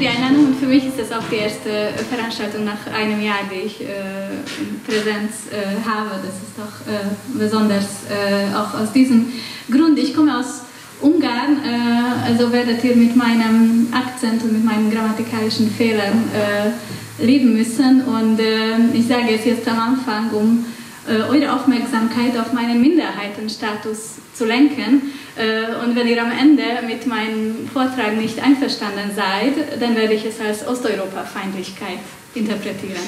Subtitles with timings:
[0.00, 3.66] die Einladung und für mich ist das auch die erste Veranstaltung nach einem Jahr, die
[3.66, 3.86] ich äh,
[4.86, 6.10] Präsenz äh, habe.
[6.24, 9.30] Das ist doch äh, besonders äh, auch aus diesem
[9.70, 9.98] Grund.
[9.98, 10.62] Ich komme aus
[11.02, 17.54] Ungarn, äh, also werdet ihr mit meinem Akzent und mit meinen grammatikalischen Fehlern äh, leben
[17.54, 18.02] müssen.
[18.02, 18.40] Und
[18.94, 20.64] ich sage es jetzt am Anfang, um
[21.06, 25.02] eure Aufmerksamkeit auf meinen Minderheitenstatus zu lenken.
[25.40, 30.26] Äh, und wenn ihr am Ende mit meinem Vortrag nicht einverstanden seid, dann werde ich
[30.26, 32.00] es als Osteuropa-Feindlichkeit
[32.34, 33.00] interpretieren.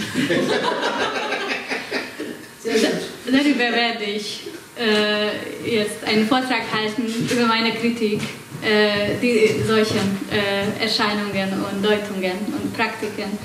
[3.27, 8.21] Darüber werde ich äh, jetzt einen Vortrag halten über meine Kritik
[8.63, 13.39] äh, die, solchen äh, Erscheinungen und Deutungen und Praktiken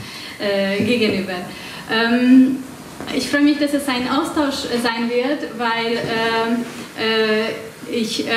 [0.85, 1.33] gegenüber.
[1.91, 2.57] Ähm,
[3.15, 6.63] ich freue mich, dass es ein Austausch sein wird, weil ähm,
[6.95, 7.53] äh,
[7.91, 8.31] ich äh,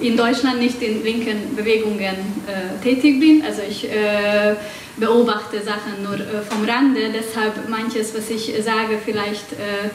[0.00, 3.42] in Deutschland nicht in linken Bewegungen äh, tätig bin.
[3.44, 4.54] Also ich äh,
[4.96, 9.90] beobachte Sachen nur äh, vom Rande, deshalb manches, was ich sage, vielleicht äh,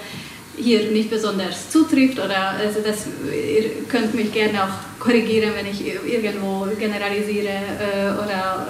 [0.56, 5.84] hier nicht besonders zutrifft oder also das, ihr könnt mich gerne auch korrigieren, wenn ich
[5.84, 8.68] irgendwo generalisiere äh, oder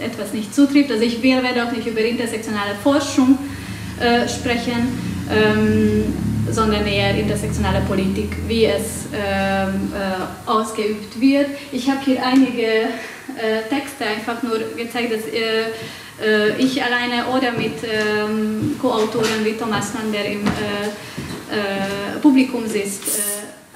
[0.00, 0.90] etwas nicht zutrifft.
[0.90, 3.38] Also ich werde auch nicht über intersektionale Forschung
[4.26, 4.98] sprechen.
[5.30, 11.46] Ähm, sondern eher intersektionale Politik, wie es ähm, äh, ausgeübt wird.
[11.70, 15.70] Ich habe hier einige äh, Texte einfach nur gezeigt, dass äh,
[16.22, 20.50] äh ich alleine oder mit ähm, Co-Autoren wie Thomas Mann, der im äh,
[21.50, 23.20] äh, Publikum sitzt,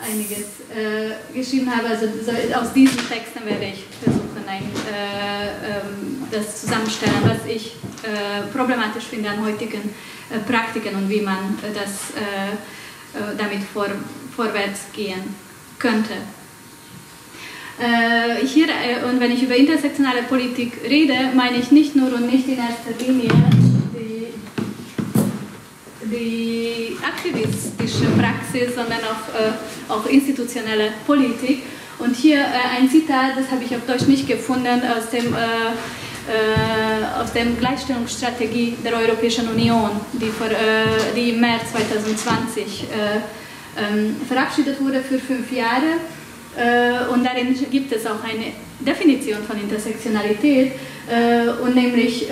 [0.02, 0.46] einiges
[1.34, 1.88] geschrieben habe.
[1.88, 2.06] Also
[2.54, 7.76] aus diesen Texten werde ich versuchen, ein, ähm, das zusammenstellen, was ich
[8.52, 10.15] problematisch finde an heutigen äh,
[10.46, 13.86] Praktiken und wie man äh, das, äh, damit vor,
[14.34, 15.34] vorwärts gehen
[15.78, 16.14] könnte.
[18.42, 18.68] Hier,
[19.06, 22.92] und wenn ich über intersektionale Politik rede, meine ich nicht nur und nicht in erster
[22.98, 23.30] Linie
[26.02, 31.62] die, aktivistische Praxis, sondern auch, auch institutionelle Politik.
[31.98, 32.44] Und hier
[32.78, 35.72] ein Zitat, das habe ich auf Deutsch nicht gefunden, aus dem äh,
[37.20, 42.86] aus der Gleichstellungsstrategie der Europäischen Union, die, vor, äh, die im März 2020 äh,
[43.78, 46.00] ähm, verabschiedet wurde für fünf Jahre.
[47.12, 48.46] Und darin gibt es auch eine
[48.80, 50.72] Definition von Intersektionalität,
[51.62, 52.28] und nämlich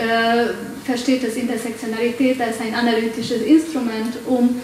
[0.82, 4.58] versteht es Intersektionalität als ein analytisches Instrument, um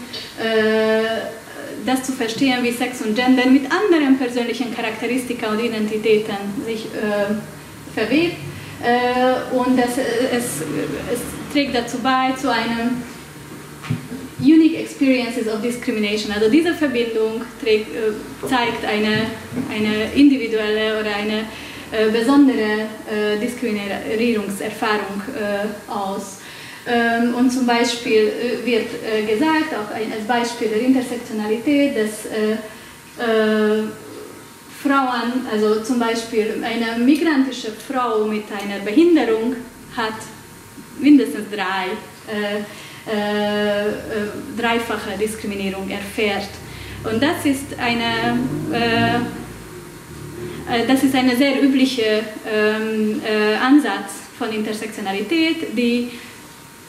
[1.85, 7.35] das zu verstehen, wie Sex und Gender mit anderen persönlichen Charakteristika und Identitäten sich äh,
[7.95, 8.37] verwebt
[8.83, 9.20] äh,
[9.53, 9.83] und äh,
[10.33, 10.62] es,
[11.12, 11.21] es
[11.53, 13.03] trägt dazu bei, zu einem
[14.41, 16.33] Unique Experiences of Discrimination.
[16.33, 19.27] Also diese Verbindung trägt, äh, zeigt eine,
[19.71, 21.45] eine individuelle oder eine
[21.93, 26.39] äh, besondere äh, Diskriminierungserfahrung äh, aus.
[26.87, 28.33] Ähm, und zum Beispiel
[28.65, 28.87] wird
[29.28, 32.27] gesagt, auch als Beispiel der Intersektionalität, dass
[34.83, 39.57] Frauen, also zum Beispiel eine migrantische Frau mit einer Behinderung
[39.95, 40.15] hat
[40.99, 41.89] mindestens drei,
[42.33, 42.63] äh,
[43.11, 43.93] äh, äh,
[44.57, 46.49] dreifache Diskriminierung erfährt.
[47.05, 48.39] Und das ist eine,
[48.73, 49.17] äh,
[50.77, 52.21] äh das ist ein sehr üblicher
[52.51, 56.11] ähm, äh, Ansatz von Intersektionalität, die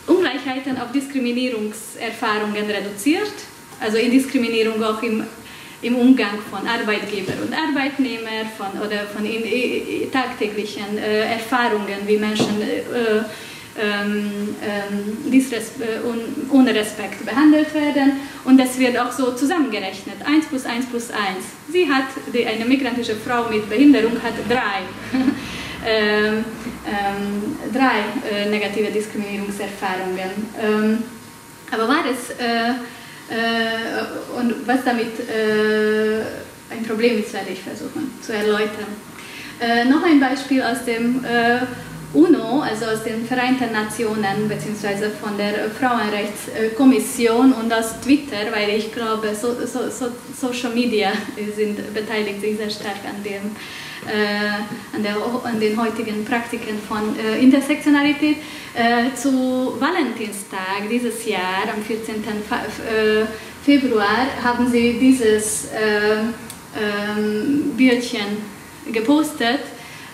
[0.08, 3.34] Ungleichheiten auf Diskriminierungserfahrungen reduziert,
[3.80, 5.24] also in Diskriminierung auch im
[5.82, 12.18] im Umgang von Arbeitgeber und Arbeitnehmer von, oder von in, in, tagtäglichen äh, Erfahrungen, wie
[12.18, 13.24] Menschen äh,
[13.80, 18.20] ähm, ähm, äh, ohne Respekt behandelt werden.
[18.44, 20.16] Und das wird auch so zusammengerechnet.
[20.26, 21.20] 1 plus 1 plus 1.
[21.72, 24.82] Sie hat, die, eine migrantische Frau mit Behinderung hat drei,
[25.88, 26.44] ähm,
[26.86, 30.32] ähm, drei äh, negative Diskriminierungserfahrungen.
[30.62, 31.04] Ähm,
[31.72, 32.74] aber war es äh,
[33.32, 36.22] äh, und was damit äh,
[36.70, 38.92] ein Problem ist, werde ich versuchen zu erläutern.
[39.60, 41.24] Äh, noch ein Beispiel aus dem
[42.14, 45.10] UNO, also aus den Vereinten Nationen bzw.
[45.22, 51.14] von der Frauenrechtskommission und aus Twitter, weil ich glaube, so, so, so Social Media
[51.56, 53.91] sind beteiligt sich sehr stark an dem äh,
[54.96, 58.38] an, der, an, den heutigen Praktiken von äh, Intersektionalität.
[58.74, 62.24] Äh, zu Valentinstag dieses Jahr, am 14.
[63.64, 66.34] Februar, haben sie dieses ähm,
[67.76, 68.38] Bildchen
[68.92, 69.60] gepostet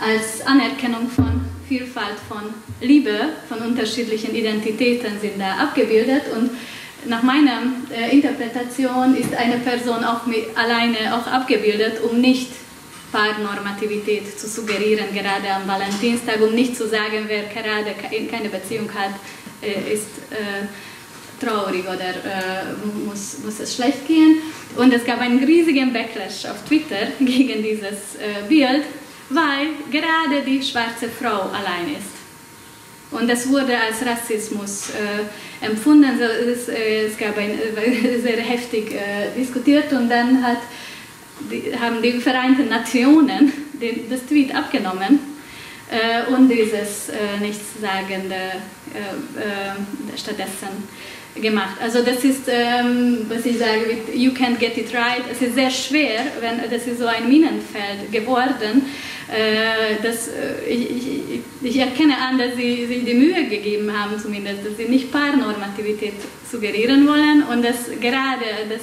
[0.02, 6.52] als Anerkennung von Vielfalt von Liebe, von unterschiedlichen Identitäten sind da abgebildet und
[7.06, 7.62] nach meiner
[7.92, 12.52] äh, Interpretation ist eine Person auch mit, alleine auch abgebildet, um nicht
[13.12, 17.96] Paarnormativität zu suggerieren, gerade am Valentinstag, um nicht zu sagen, wer gerade
[18.30, 19.12] keine Beziehung hat,
[19.62, 20.66] äh, ist äh,
[21.44, 24.38] traurig oder äh, muss, muss es schlecht gehen.
[24.76, 28.18] Und es gab einen riesigen Backlash auf Twitter gegen dieses
[28.48, 28.84] Bild,
[29.30, 32.18] weil gerade die schwarze Frau allein ist.
[33.12, 36.20] Und das wurde als Rassismus äh, empfunden.
[36.20, 38.92] Es, äh, es, gab ein, äh, sehr heftig
[39.38, 40.60] diskutiert und dann hat,
[41.52, 45.20] die, haben die Vereinten Nationen den, das Tweet abgenommen
[45.90, 48.36] äh, und dieses äh, Nichtssagende
[50.16, 50.88] stattdessen
[51.42, 51.78] gemacht.
[51.82, 55.24] Also das ist, ähm, was ich sage, you can't get it right.
[55.32, 58.84] Es ist sehr schwer, wenn das ist so ein Minenfeld geworden.
[59.30, 64.20] Äh, das, äh, ich, ich, ich, erkenne an, dass sie sich die Mühe gegeben haben,
[64.20, 66.14] zumindest, dass sie nicht Paarnormativität
[66.50, 68.82] suggerieren wollen und dass gerade, dass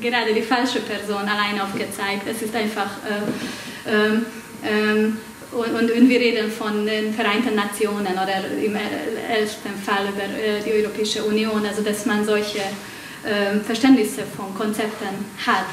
[0.00, 2.26] gerade die falsche Person allein aufgezeigt.
[2.26, 4.26] Es ist einfach äh, ähm,
[4.64, 5.18] ähm,
[5.52, 10.82] und, und, wir reden von den Vereinten Nationen oder im ersten Fall über äh, die
[10.82, 15.66] Europäische Union, also dass man solche äh, Verständnisse von Konzepten hat.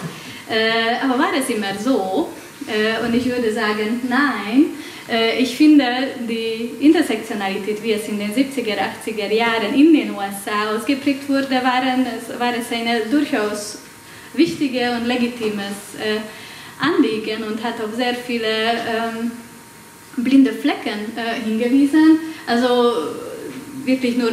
[0.48, 2.30] Äh, aber war es immer so?
[2.68, 4.66] Äh, und ich würde sagen, nein.
[5.10, 5.86] Äh, ich finde,
[6.30, 12.06] die Intersektionalität, wie es in den 70er, 80er Jahren in den USA ausgeprägt wurde, waren,
[12.38, 13.80] war es eine durchaus
[14.34, 16.20] wichtige und legitimes äh,
[16.80, 19.32] Anliegen und hat auf sehr viele ähm,
[20.18, 22.20] blinde Flecken äh, hingewiesen.
[22.48, 22.94] Also
[23.86, 24.32] wirklich nur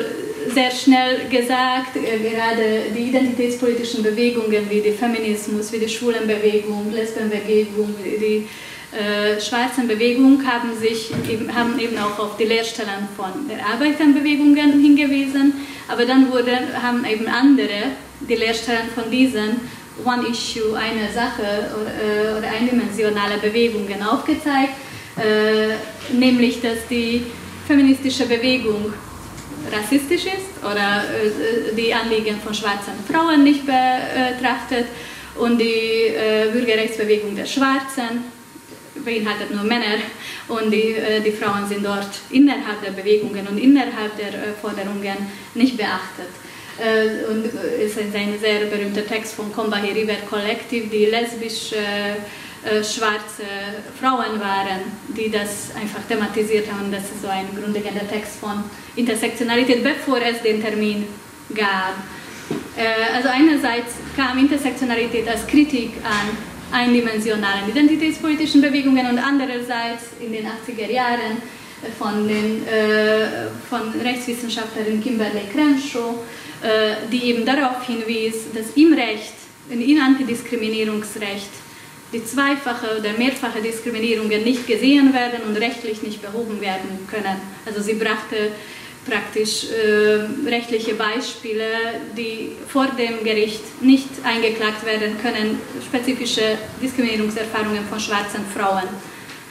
[0.55, 7.95] sehr schnell gesagt, äh, gerade die identitätspolitischen Bewegungen wie die Feminismus, wie die Schwulenbewegung, Lesbenbewegung,
[8.05, 8.47] die
[8.91, 14.81] äh, schwarzen Bewegung haben, sich eben, haben eben auch auf die Lehrstellen von der Arbeiterbewegungen
[14.81, 15.53] hingewiesen,
[15.89, 19.61] aber dann wurde, haben eben andere die Lehrstellen von diesen
[20.05, 24.75] One-Issue, eine Sache oder, äh, oder eindimensionale Bewegungen aufgezeigt
[25.19, 25.75] äh,
[26.15, 27.27] nämlich dass die
[27.67, 28.93] feministische Bewegung
[29.73, 34.87] rassistisch ist oder äh, die Anliegen von schwarzen Frauen nicht betrachtet
[35.37, 38.25] und die äh, Bürgerrechtsbewegung der Schwarzen
[39.05, 39.99] beinhaltet nur Männer
[40.49, 45.17] und die, äh, die Frauen sind dort innerhalb der Bewegungen und innerhalb der äh, Forderungen
[45.55, 46.31] nicht beachtet.
[46.79, 52.85] Äh, und es ist ein sehr berühmter Text von Combahee River Collective, die lesbische äh,
[52.85, 53.45] schwarze
[54.01, 56.91] Frauen waren, die das einfach thematisiert haben.
[56.93, 58.65] Das ist so ein grundlegender Text von
[58.97, 61.07] Intersektionalität, bevor es den Termin
[61.55, 61.95] gab.
[62.77, 66.37] Äh, also einerseits kam Intersektionalität als Kritik an
[66.71, 71.41] eindimensionalen identitätspolitischen Bewegungen und andererseits in den 80er Jahren
[71.99, 76.48] von, den, äh, von Rechtswissenschaftlerin Kimberly Crenshaw, äh,
[77.13, 79.35] die eben darauf hinwies, dass im Recht,
[79.71, 81.51] im Antidiskriminierungsrecht,
[82.13, 87.37] die zweifache oder mehrfache Diskriminierungen nicht gesehen werden und rechtlich nicht behoben werden können.
[87.67, 88.53] Also sie brachte
[89.09, 91.65] praktisch äh, rechtliche Beispiele,
[92.17, 98.89] die vor dem Gericht nicht eingeklagt werden können, spezifische Diskriminierungserfahrungen von schwarzen Frauen.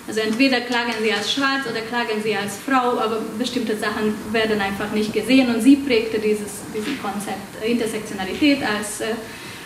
[0.07, 4.61] Also entweder klagen sie als schwarz oder klagen sie als Frau, aber bestimmte Sachen werden
[4.61, 9.15] einfach nicht gesehen und sie prägte dieses, dieses Konzept Intersektionalität als äh,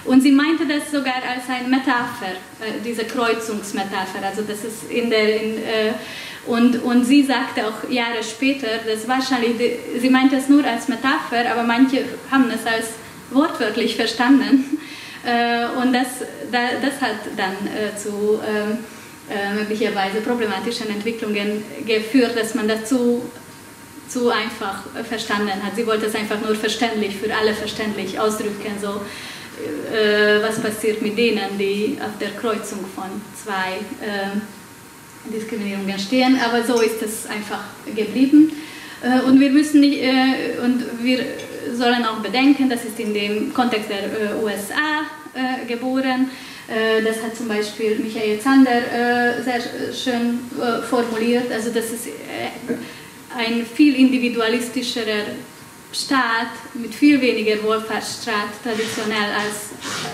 [0.04, 4.26] und sie meinte das sogar als eine Metapher, äh, diese Kreuzungsmetapher.
[4.26, 5.94] Also das ist in der in, äh,
[6.48, 9.54] und, und sie sagte auch Jahre später, dass wahrscheinlich,
[10.00, 12.88] sie meinte es nur als Metapher, aber manche haben es als
[13.32, 14.78] wortwörtlich verstanden.
[15.24, 16.08] Äh, und das,
[16.52, 18.74] da, das hat dann äh, zu äh,
[19.56, 23.24] möglicherweise problematischen Entwicklungen geführt, dass man dazu
[24.08, 25.76] zu einfach verstanden hat.
[25.76, 28.74] Sie wollte es einfach nur verständlich, für alle verständlich ausdrücken.
[28.82, 29.02] So,
[29.94, 33.10] äh, was passiert mit denen, die auf der Kreuzung von
[33.42, 36.40] zwei äh, Diskriminierungen stehen.
[36.44, 37.64] Aber so ist es einfach
[37.96, 38.52] geblieben.
[39.02, 41.24] Äh, und wir müssen nicht, äh, und wir
[41.74, 46.30] sollen auch bedenken, das ist in dem Kontext der äh, USA äh, geboren.
[47.04, 49.60] Das hat zum Beispiel Michael Zander sehr
[49.94, 50.40] schön
[50.90, 51.52] formuliert.
[51.52, 52.08] Also das ist
[53.36, 55.26] ein viel individualistischerer
[55.94, 59.72] Staat mit viel weniger Wohlfahrtsstaat traditionell als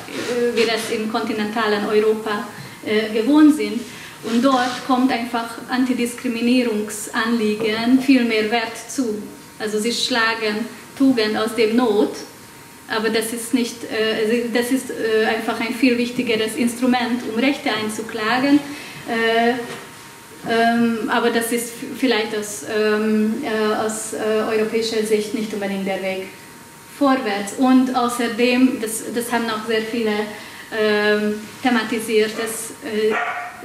[0.10, 2.48] äh, wir es im kontinentalen Europa
[2.84, 3.82] äh, gewohnt sind.
[4.24, 9.22] Und dort kommt einfach Antidiskriminierungsanliegen viel mehr Wert zu.
[9.60, 10.66] Also sie schlagen
[10.98, 12.16] Tugend aus dem Not,
[12.90, 17.70] aber das ist, nicht, äh, das ist äh, einfach ein viel wichtigeres Instrument, um Rechte
[17.72, 18.60] einzuklagen.
[19.08, 19.54] Äh,
[20.50, 26.28] ähm, aber das ist vielleicht aus, ähm, äh, aus europäischer Sicht nicht unbedingt der Weg
[26.98, 27.54] vorwärts.
[27.58, 30.12] Und außerdem, das, das haben auch sehr viele
[30.80, 32.74] ähm, thematisiert, dass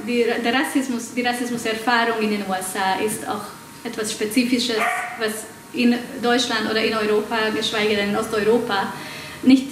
[0.05, 3.43] die, der Rassismus, die Rassismuserfahrung in den USA ist auch
[3.83, 4.77] etwas Spezifisches,
[5.19, 8.93] was in Deutschland oder in Europa, geschweige denn in Osteuropa,
[9.43, 9.67] nicht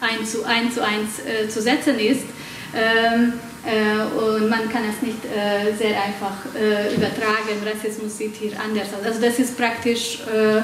[0.00, 2.22] eins zu eins, zu, eins äh, zu setzen ist.
[2.74, 3.34] Ähm,
[3.64, 7.58] äh, und man kann es nicht äh, sehr einfach äh, übertragen.
[7.66, 9.04] Rassismus sieht hier anders aus.
[9.04, 10.62] Also das ist praktisch, äh,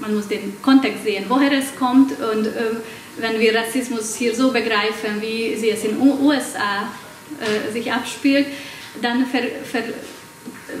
[0.00, 2.78] man muss den Kontext sehen, woher es kommt und ähm,
[3.18, 6.88] wenn wir Rassismus hier so begreifen, wie sie es in den USA
[7.40, 8.46] äh, sich abspielt,
[9.02, 9.82] dann ver, ver,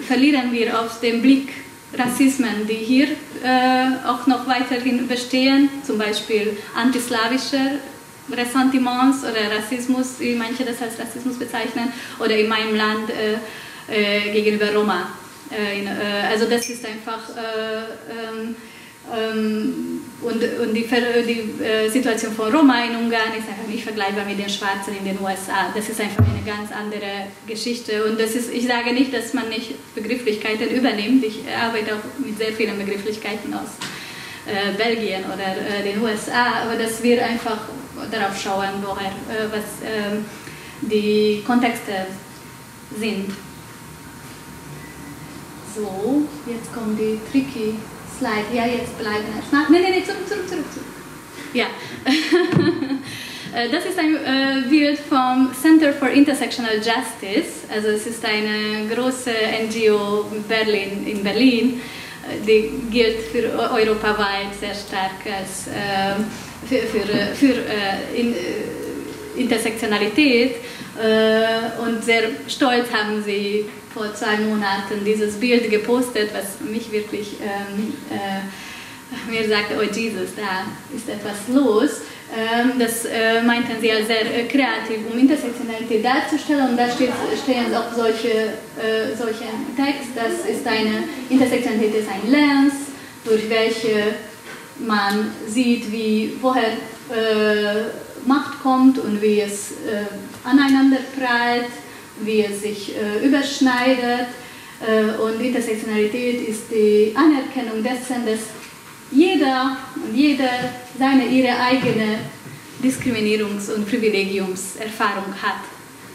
[0.06, 1.48] verlieren wir aus dem Blick
[1.92, 3.08] Rassismen, die hier
[3.42, 7.80] äh, auch noch weiterhin bestehen, zum Beispiel antislawische
[8.30, 13.38] Ressentiments oder Rassismus, wie manche das als Rassismus bezeichnen, oder in meinem Land äh,
[13.92, 15.08] äh, gegenüber Roma.
[15.50, 15.90] Äh, in, äh,
[16.30, 17.80] also das ist einfach äh,
[18.38, 18.54] ähm,
[19.10, 24.38] und, und die, die äh, Situation von Roma in Ungarn ist einfach nicht vergleichbar mit
[24.38, 25.72] den Schwarzen in den USA.
[25.74, 28.04] Das ist einfach eine ganz andere Geschichte.
[28.04, 31.24] Und das ist, ich sage nicht, dass man nicht Begrifflichkeiten übernimmt.
[31.24, 33.70] Ich arbeite auch mit sehr vielen Begrifflichkeiten aus
[34.46, 37.58] äh, Belgien oder äh, den USA, aber dass wir einfach
[38.10, 40.24] darauf schauen, woher, äh, was ähm,
[40.82, 42.06] die Kontexte
[42.98, 43.30] sind.
[45.74, 47.74] So, jetzt kommen die tricky
[48.20, 48.54] Slide.
[48.54, 49.24] Ja, jetzt bleiben.
[49.50, 50.64] Nein, nein, nein, zurück, zurück, zurück.
[50.72, 50.86] zurück.
[51.54, 51.66] Ja.
[53.52, 57.66] Äh, das ist ein äh, Bild vom Center for Intersectional Justice.
[57.68, 59.32] Also es ist eine große
[59.66, 61.80] NGO in Berlin, in Berlin
[62.28, 66.14] äh, die gilt für europaweit sehr stark als äh,
[66.68, 67.54] für, für, für
[68.16, 68.36] in,
[69.36, 70.54] Intersektionalität
[71.84, 77.92] und sehr stolz haben sie vor zwei Monaten dieses Bild gepostet, was mich wirklich ähm,
[78.10, 78.40] äh,
[79.28, 82.02] mir sagte, oh Jesus, da ist etwas los.
[82.32, 86.70] Ähm, das äh, meinten sie als sehr äh, kreativ, um Intersektionalität darzustellen.
[86.70, 87.10] Und da steht,
[87.42, 88.28] stehen auch solche,
[88.78, 92.74] äh, solche Text, das ist eine, Intersektionalität ist ein Lens,
[93.24, 94.14] durch welche
[94.78, 96.72] man sieht, wie, woher
[97.10, 97.84] äh,
[98.26, 100.04] Macht kommt und wie es äh,
[100.44, 101.70] aneinander prallt
[102.24, 104.28] wie es sich äh, überschneidet.
[104.86, 108.40] Äh, und Intersektionalität ist die Anerkennung dessen, dass
[109.10, 110.48] jeder und jede
[110.98, 112.18] seine ihre eigene
[112.82, 115.60] Diskriminierungs- und Privilegiumserfahrung hat.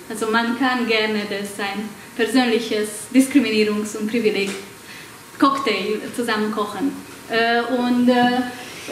[0.09, 6.91] Also man kann gerne das sein persönliches Diskriminierungs- und Privileg-Cocktail zusammen kochen.
[7.29, 8.13] Äh, und, äh,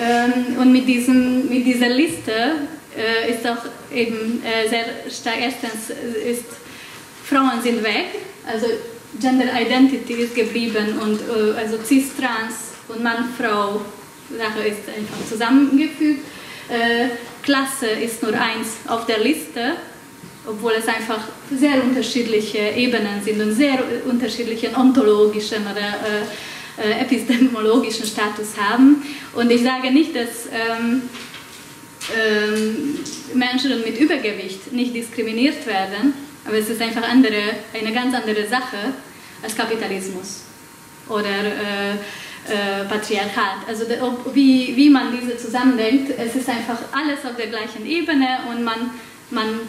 [0.02, 2.32] ähm, und mit, diesem, mit dieser Liste
[2.98, 6.46] äh, ist auch eben äh, sehr stark, erstens ist
[7.24, 8.08] Frauen sind weg,
[8.46, 8.68] also
[9.20, 13.82] Gender Identity ist geblieben und äh, also cis, trans und Mann, Frau
[14.38, 16.22] Sache ist einfach zusammengefügt.
[16.70, 17.10] Äh,
[17.42, 19.74] Klasse ist nur eins auf der Liste,
[20.48, 21.20] obwohl es einfach
[21.52, 29.04] sehr unterschiedliche Ebenen sind und sehr unterschiedlichen ontologischen oder äh, äh, epistemologischen Status haben.
[29.36, 31.04] Und ich sage nicht, dass ähm,
[32.18, 33.00] ähm,
[33.34, 36.14] Menschen mit Übergewicht nicht diskriminiert werden,
[36.46, 37.42] aber es ist einfach andere,
[37.74, 38.94] eine ganz andere Sache
[39.42, 40.44] als Kapitalismus
[41.10, 41.94] oder äh,
[42.48, 43.68] äh, Patriarchat.
[43.68, 48.40] Also ob, wie, wie man diese zusammendenkt, es ist einfach alles auf der gleichen Ebene
[48.50, 48.92] und man,
[49.30, 49.60] man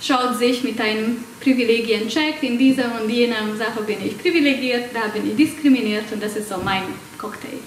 [0.00, 5.30] schaut sich mit einem Privilegien-Check, in dieser und jener Sache bin ich privilegiert, da bin
[5.30, 6.82] ich diskriminiert und das ist so mein
[7.18, 7.58] Cocktail.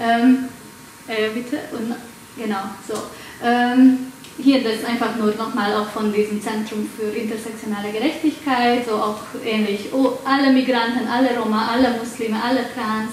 [0.00, 0.48] Ähm,
[1.08, 1.58] äh, bitte?
[1.72, 1.94] Und,
[2.36, 2.94] genau, so.
[3.44, 9.20] Ähm, hier das einfach nur nochmal auch von diesem Zentrum für intersektionale Gerechtigkeit, so auch
[9.44, 13.12] ähnlich, oh, alle Migranten, alle Roma, alle Muslime, alle Trans,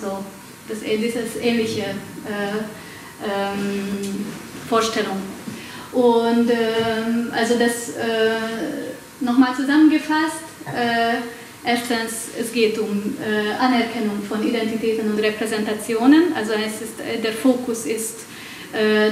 [0.00, 0.24] so,
[0.68, 2.58] das, dieses ähnliche äh,
[3.24, 4.26] ähm,
[4.68, 5.16] Vorstellung.
[5.92, 11.22] Und ähm, also das äh, nochmal zusammengefasst, äh,
[11.64, 17.32] erstens, es geht um äh, Anerkennung von Identitäten und Repräsentationen, also es ist, äh, der
[17.32, 18.35] Fokus ist äh,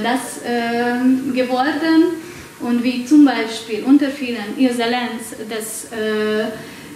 [0.03, 2.15] das ähm, geworden
[2.59, 6.45] und wie zum Beispiel unter vielen Ilse Lenz, das äh,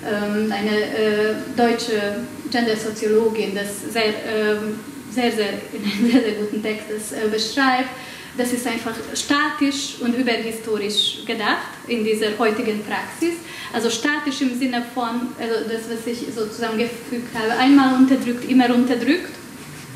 [0.07, 4.79] ähm, eine äh, deutsche Gendersoziologin, das sehr, ähm,
[5.11, 7.89] sehr, sehr, in sehr, sehr guten Text das, beschreibt,
[8.38, 13.35] das ist einfach statisch und überhistorisch gedacht in dieser heutigen Praxis.
[13.73, 18.73] Also statisch im Sinne von, also das, was ich so zusammengefügt habe, einmal unterdrückt, immer
[18.73, 19.35] unterdrückt.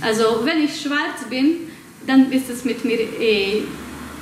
[0.02, 1.72] Also wenn ich schwarz bin,
[2.08, 3.64] dann ist es mit mir eh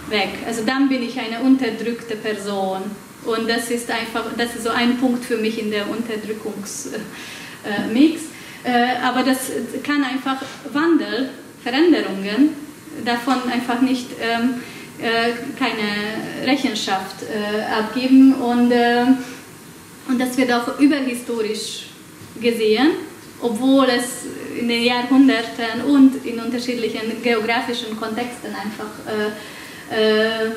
[0.09, 0.29] weg.
[0.45, 2.81] Also dann bin ich eine unterdrückte Person.
[3.25, 7.01] Und das ist einfach, das ist so ein Punkt für mich in der Unterdrückungsmix.
[8.63, 9.51] Äh, aber das
[9.83, 11.29] kann einfach Wandel,
[11.63, 12.49] Veränderungen,
[13.05, 14.55] davon einfach nicht ähm,
[14.99, 17.15] äh, keine Rechenschaft
[17.71, 18.71] abgeben und,
[20.07, 21.85] und das wird auch überhistorisch
[22.39, 22.91] gesehen,
[23.41, 24.25] obwohl es
[24.59, 30.51] in den Jahrhunderten und in unterschiedlichen geografischen Kontexten einfach äh, äh,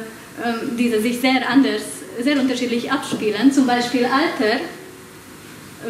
[0.76, 1.82] diese sich sehr anders,
[2.20, 3.52] sehr unterschiedlich abspielen.
[3.52, 4.60] Zum Beispiel Alter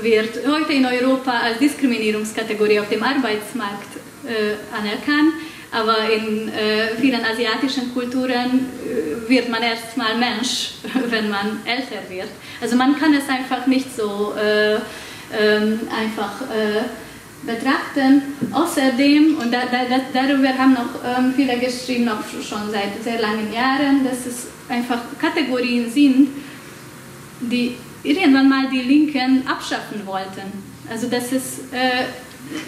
[0.03, 3.97] wird heute in Europa als Diskriminierungskategorie auf dem Arbeitsmarkt
[4.27, 5.35] äh, anerkannt,
[5.71, 10.75] aber in äh, vielen asiatischen Kulturen äh, wird man erstmal Mensch,
[11.11, 12.29] wenn man älter wird.
[12.61, 14.81] Also man kann es einfach nicht so äh, ähm,
[15.91, 16.83] einfach äh,
[17.47, 18.23] betrachten.
[18.53, 23.53] Außerdem, und da, da, darüber haben noch ähm, viele geschrieben, auch schon seit sehr langen
[23.53, 26.29] Jahren, dass es einfach Kategorien sind,
[27.41, 30.75] die irgendwann mal die Linken abschaffen wollten.
[30.91, 32.05] Also dass es äh,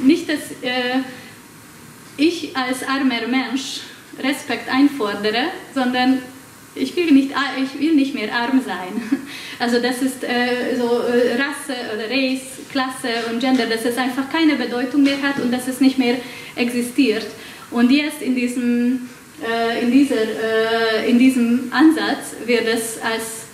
[0.02, 1.00] nicht, dass äh,
[2.16, 3.80] ich als armer Mensch
[4.18, 6.23] Respekt einfordere, sondern
[6.76, 7.30] ich will nicht,
[7.62, 9.02] ich will nicht mehr arm sein.
[9.59, 14.28] Also das ist äh, so äh, Rasse oder Race, Klasse und Gender, dass es einfach
[14.30, 16.16] keine Bedeutung mehr hat und dass es nicht mehr
[16.56, 17.26] existiert.
[17.71, 19.09] Und jetzt in diesem,
[19.42, 23.47] äh, in dieser, äh, in diesem Ansatz wird es als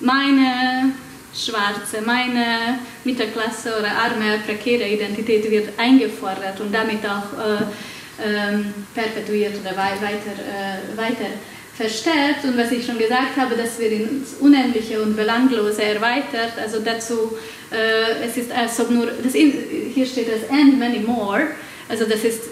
[0.00, 0.92] meine
[1.34, 9.54] schwarze, meine Mittelklasse oder arme, prekäre Identität wird eingefordert und damit auch äh, ähm, perpetuiert
[9.60, 11.26] oder weiter, äh, weiter
[11.74, 16.52] verstärkt und was ich schon gesagt habe, das wird ins Unendliche und Belanglose erweitert.
[16.60, 17.36] Also dazu,
[17.70, 21.48] äh, es ist als ob nur, das, hier steht das and many more,
[21.88, 22.42] also das ist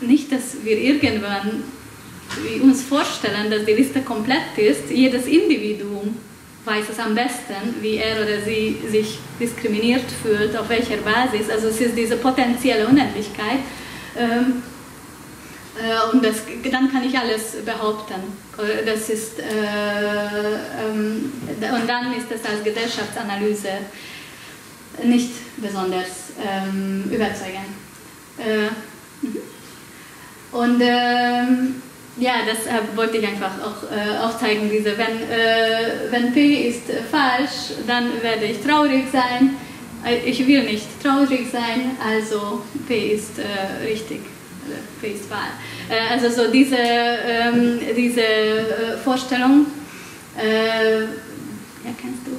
[0.00, 1.62] nicht, dass wir irgendwann
[2.62, 4.90] uns vorstellen, dass die Liste komplett ist.
[4.90, 6.16] Jedes Individuum
[6.64, 11.50] weiß es am besten, wie er oder sie sich diskriminiert fühlt, auf welcher Basis.
[11.50, 13.58] Also es ist diese potenzielle Unendlichkeit.
[14.16, 14.73] Ähm, äh,
[16.12, 16.36] und das,
[16.70, 18.14] dann kann ich alles behaupten.
[18.86, 19.42] Das ist, äh,
[20.86, 23.70] ähm, und dann ist das als Gesellschaftsanalyse
[25.02, 27.74] nicht besonders ähm, überzeugend.
[28.38, 28.70] Äh,
[29.26, 29.36] mhm.
[30.52, 31.82] und ähm,
[32.16, 36.84] ja, das äh, wollte ich einfach auch äh, aufzeigen, diese, wenn, äh, wenn P ist
[37.10, 39.56] falsch, dann werde ich traurig sein.
[40.26, 43.40] Ich will nicht traurig sein, also P ist
[43.82, 44.20] richtig.
[45.00, 45.50] Facewahl.
[45.88, 49.66] Äh, also so diese, ähm, diese äh, Vorstellung,
[50.38, 52.32] äh, ja, kennst du,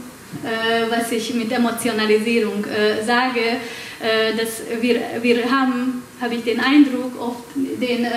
[0.48, 3.42] äh, was ich mit Emotionalisierung äh, sage,
[4.00, 8.08] äh, dass wir, wir haben, habe ich den Eindruck, oft den,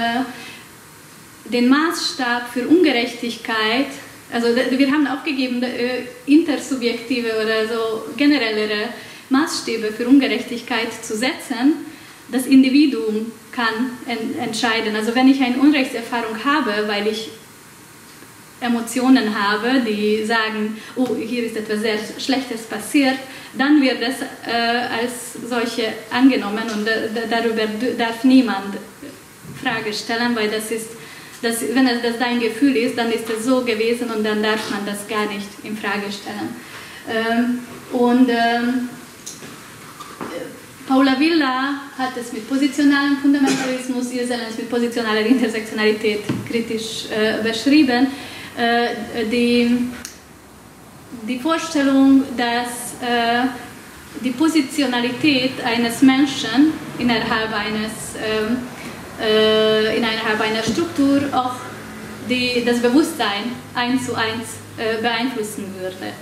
[1.45, 3.87] den Maßstab für Ungerechtigkeit
[4.31, 5.65] also wir haben aufgegeben,
[6.27, 8.91] intersubjektive oder so generellere
[9.31, 11.87] Maßstäbe für Ungerechtigkeit zu setzen.
[12.31, 13.91] Das Individuum kann
[14.39, 14.95] entscheiden.
[14.95, 17.31] Also wenn ich eine Unrechtserfahrung habe, weil ich
[18.61, 23.17] Emotionen habe, die sagen, oh, hier ist etwas sehr Schlechtes passiert,
[23.57, 27.63] dann wird das äh, als solche angenommen und äh, darüber
[27.97, 28.77] darf niemand
[29.63, 30.91] Frage stellen, weil das ist,
[31.41, 34.85] das, wenn das dein Gefühl ist, dann ist es so gewesen und dann darf man
[34.85, 36.57] das gar nicht in Frage stellen.
[37.09, 37.61] Ähm,
[37.93, 38.89] und ähm,
[40.89, 48.07] Paula Villa hat es mit positionalem Fundamentalismus, Selens mit positionaler Intersektionalität kritisch äh, beschrieben.
[48.57, 49.91] Äh, die,
[51.29, 53.49] die Vorstellung, dass äh,
[54.25, 58.57] die Positionalität eines Menschen innerhalb, eines, ähm,
[59.23, 61.57] äh, innerhalb einer Struktur auch
[62.31, 66.15] die, das Bewusstsein eins zu eins äh, beeinflussen würde.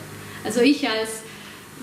[0.44, 1.22] Also ich als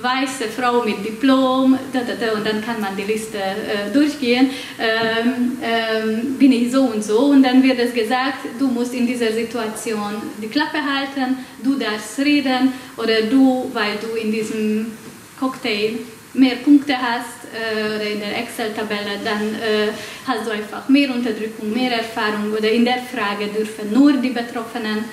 [0.01, 4.49] weiße Frau mit Diplom, da, da, da, und dann kann man die Liste äh, durchgehen,
[4.79, 9.06] ähm, ähm, bin ich so und so und dann wird es gesagt, du musst in
[9.06, 14.91] dieser Situation die Klappe halten, du darfst reden oder du, weil du in diesem
[15.39, 15.99] Cocktail
[16.34, 19.91] mehr Punkte hast äh, oder in der Excel-Tabelle, dann äh,
[20.25, 25.06] hast du einfach mehr Unterdrückung, mehr Erfahrung oder in der Frage dürfen nur die Betroffenen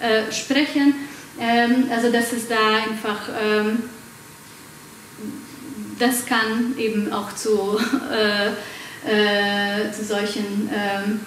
[0.00, 0.94] äh, sprechen.
[1.40, 3.82] Ähm, also das ist da einfach ähm,
[5.98, 7.78] das kann eben auch zu,
[8.12, 8.48] äh,
[9.08, 11.20] äh, zu solchen ähm,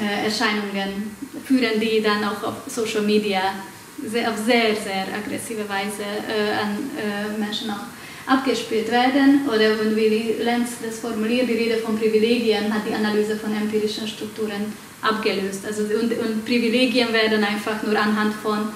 [0.00, 3.40] äh, Erscheinungen führen, die dann auch auf Social Media
[4.06, 7.86] sehr, auf sehr, sehr aggressive Weise äh, an äh, Menschen auch
[8.26, 9.42] abgespielt werden.
[9.46, 14.08] Oder wenn Willy Lenz das formuliert, die Rede von Privilegien hat die Analyse von empirischen
[14.08, 15.64] Strukturen abgelöst.
[15.66, 18.68] Also, und, und Privilegien werden einfach nur anhand von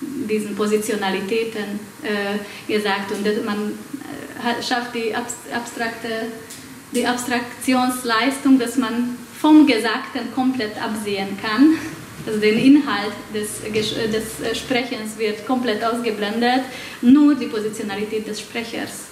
[0.00, 3.72] diesen Positionalitäten äh, gesagt und man
[4.66, 6.08] schafft die abstrakte,
[6.92, 11.76] die Abstraktionsleistung, dass man vom Gesagten komplett absehen kann
[12.26, 16.62] Also den Inhalt des, des Sprechens wird komplett ausgeblendet,
[17.02, 19.08] nur die Positionalität des Sprechers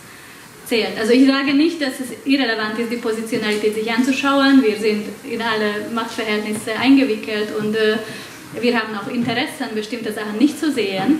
[0.64, 0.98] zählt.
[0.98, 4.62] Also ich sage nicht, dass es irrelevant ist, die Positionalität sich anzuschauen.
[4.62, 7.98] Wir sind in alle Machtverhältnisse eingewickelt und äh,
[8.60, 11.18] wir haben auch Interesse an bestimmte Sachen nicht zu sehen.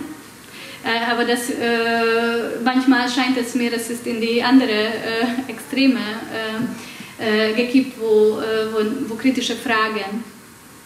[0.83, 5.99] Äh, aber das, äh, manchmal scheint es mir, es ist in die andere äh, Extreme
[7.19, 10.23] äh, äh, gekippt, wo, wo, wo kritische Fragen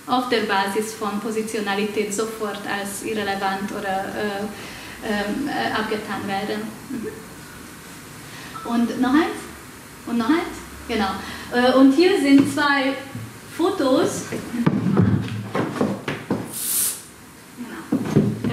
[0.05, 4.05] auf der Basis von Positionalität sofort als irrelevant oder
[5.03, 6.62] ähm, abgetan werden.
[6.89, 7.07] Mhm.
[8.71, 9.38] Und noch eins?
[10.05, 10.57] Und noch eins?
[10.88, 11.10] Genau.
[11.53, 12.93] Äh, und hier sind zwei
[13.57, 14.25] Fotos,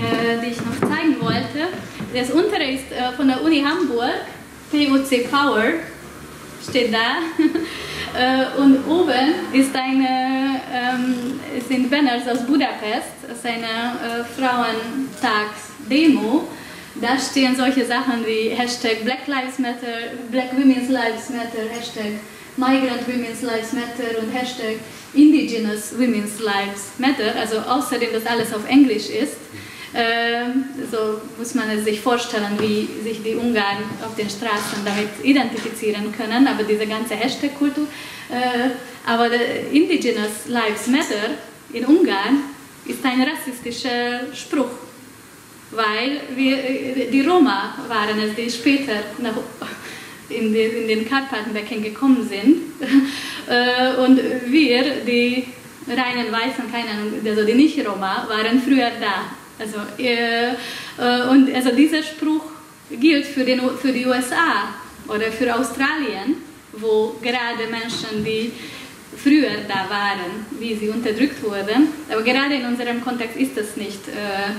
[0.04, 1.68] äh, die ich noch zeigen wollte.
[2.14, 4.20] Das untere ist äh, von der Uni Hamburg,
[4.70, 5.64] POC Power,
[6.68, 7.20] steht da.
[8.58, 16.46] Und oben ist eine, ähm, sind Banners aus Budapest, das ist eine Frauentagsdemo
[17.00, 22.20] da stehen solche Sachen wie Hashtag Black Lives Matter, Black Women's Lives Matter, Hashtag
[22.56, 24.76] Migrant Women's Lives Matter und Hashtag
[25.12, 27.34] Indigenous Women's Lives Matter.
[27.36, 29.36] Also außerdem, dass alles auf Englisch ist, äh,
[30.90, 36.48] so muss man sich vorstellen, wie sich die Ungarn auf den Straßen damit identifizieren können.
[36.48, 37.86] Aber diese ganze Hashtag-Kultur.
[38.30, 38.70] Äh,
[39.06, 39.28] aber
[39.72, 41.34] Indigenous Lives Matter
[41.72, 42.40] in Ungarn
[42.86, 44.70] ist ein rassistischer Spruch
[45.76, 49.34] weil wir, äh, die Roma waren es, die später nach,
[50.28, 52.62] in, den, in den Karpatenbecken gekommen sind.
[53.46, 55.44] Äh, und wir, die
[55.86, 59.26] reinen Weißen, keine Ahnung, also die Nicht-Roma, waren früher da.
[59.58, 60.54] Also, äh,
[61.30, 62.44] und also dieser Spruch
[62.90, 64.74] gilt für, den, für die USA
[65.08, 66.36] oder für Australien,
[66.72, 68.52] wo gerade Menschen, die
[69.16, 71.88] früher da waren, wie sie unterdrückt wurden.
[72.10, 74.08] Aber gerade in unserem Kontext ist das nicht.
[74.08, 74.54] Äh,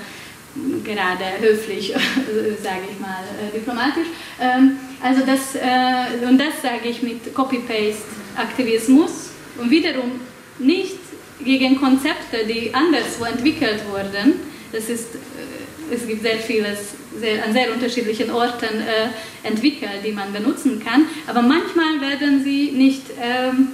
[0.83, 1.89] gerade höflich,
[2.63, 4.07] sage ich mal, äh, diplomatisch.
[4.39, 10.11] Ähm, also das, äh, und das sage ich mit Copy-Paste-Aktivismus und wiederum
[10.59, 10.97] nicht
[11.43, 14.54] gegen Konzepte, die anderswo entwickelt wurden.
[14.75, 20.11] Das ist, äh, es gibt sehr vieles sehr, an sehr unterschiedlichen Orten äh, entwickelt, die
[20.11, 23.69] man benutzen kann, aber manchmal werden sie nicht, ähm,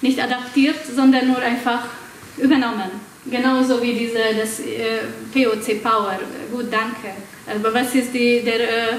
[0.00, 1.84] nicht adaptiert, sondern nur einfach
[2.36, 2.90] übernommen.
[3.30, 5.00] Genauso wie diese, das äh,
[5.32, 6.18] POC Power.
[6.50, 7.14] Gut, danke.
[7.46, 8.92] Aber was ist die, der, äh,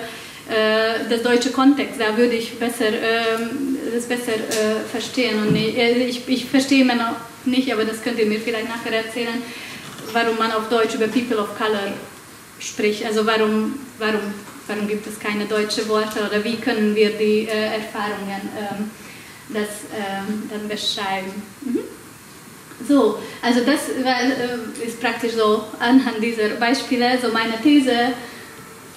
[0.50, 2.00] äh das deutsche Kontext?
[2.00, 5.42] Da würde ich besser, ähm, das besser äh, verstehen.
[5.42, 7.16] Und äh, ich, ich verstehe immer noch
[7.46, 9.42] nicht, aber das könnt ihr mir vielleicht nachher erzählen,
[10.14, 11.94] warum man auf Deutsch über People of Color
[12.60, 13.06] spricht.
[13.06, 14.34] Also warum, warum,
[14.68, 18.92] warum gibt es keine deutschen Worte oder wie können wir die äh, Erfahrungen ähm,
[19.50, 21.42] das, ähm, dann beschreiben.
[21.62, 21.80] Mhm.
[22.88, 28.14] So, also das äh, ist praktisch so anhand dieser Beispiele so meine These,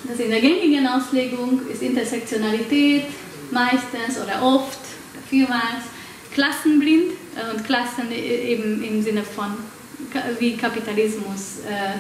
[0.04, 3.04] dass in der gängigen Auslegung ist Intersektionalität
[3.50, 4.78] meistens oder oft,
[5.28, 5.84] vielmals
[6.32, 9.56] klassenblind äh, und Klassen eben im Sinne von
[10.38, 11.98] wie Kapitalismus äh,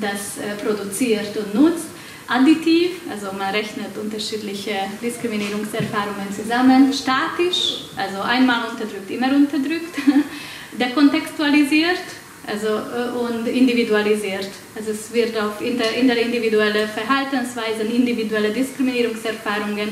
[0.00, 1.86] das produziert und nutzt.
[2.26, 9.94] Additiv, also man rechnet unterschiedliche Diskriminierungserfahrungen zusammen, statisch, also einmal unterdrückt, immer unterdrückt
[10.72, 12.00] dekontextualisiert
[12.46, 14.48] also, äh, und individualisiert.
[14.74, 19.90] Also es wird auf inter, interindividuelle Verhaltensweisen, individuelle Diskriminierungserfahrungen,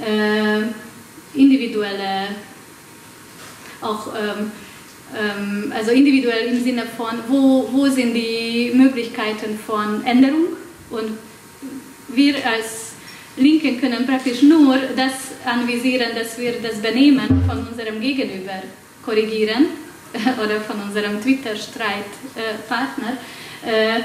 [0.00, 0.62] äh,
[1.34, 2.28] individuelle
[3.80, 4.50] auch ähm,
[5.74, 10.56] also individuell im Sinne von, wo, wo sind die Möglichkeiten von Änderung
[10.90, 11.18] und
[12.08, 12.92] wir als
[13.36, 15.12] Linken können praktisch nur das
[15.44, 18.62] anvisieren, dass wir das Benehmen von unserem Gegenüber
[19.04, 19.66] korrigieren
[20.44, 23.16] oder von unserem Twitter-Streitpartner.
[23.64, 24.00] Äh,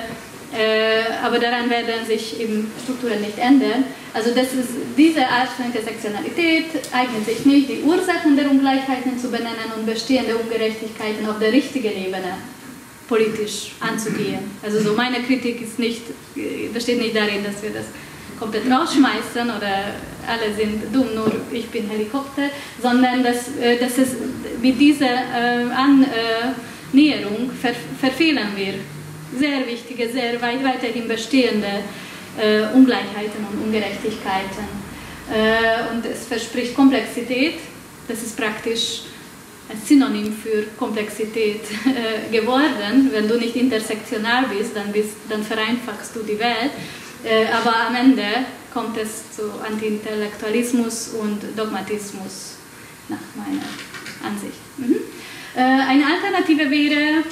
[1.23, 3.85] aber daran werden sich eben Strukturen nicht ändern.
[4.13, 9.31] Also das ist, diese Art von Intersektionalität eignet sich nicht, die Ursachen der Ungleichheiten zu
[9.31, 12.37] benennen und bestehende Ungerechtigkeiten auf der richtigen Ebene
[13.07, 14.39] politisch anzugehen.
[14.61, 16.01] Also so meine Kritik ist nicht,
[16.73, 17.85] besteht nicht darin, dass wir das
[18.39, 19.93] komplett rausschmeißen oder
[20.27, 22.49] alle sind dumm, nur ich bin Helikopter,
[22.81, 24.09] sondern dass, äh, dass es
[24.61, 28.73] mit dieser äh, Annäherung ver verfehlen wir
[29.37, 31.83] sehr wichtige, sehr weit weiterhin bestehende
[32.37, 34.83] äh, Ungleichheiten und Ungerechtigkeiten.
[35.93, 37.55] und es verspricht Komplexität,
[38.07, 39.03] das ist praktisch
[39.69, 43.09] ein Synonym für Komplexität äh, geworden.
[43.11, 46.71] Wenn du nicht intersektional bist, dann, bist, dann vereinfachst du die Welt.
[47.23, 48.25] Äh, aber am Ende
[48.73, 52.57] kommt es zu Antiintellektualismus und Dogmatismus,
[53.07, 53.63] nach meiner
[54.23, 54.59] Ansicht.
[54.77, 54.97] Mhm.
[55.55, 57.23] Äh, eine Alternative wäre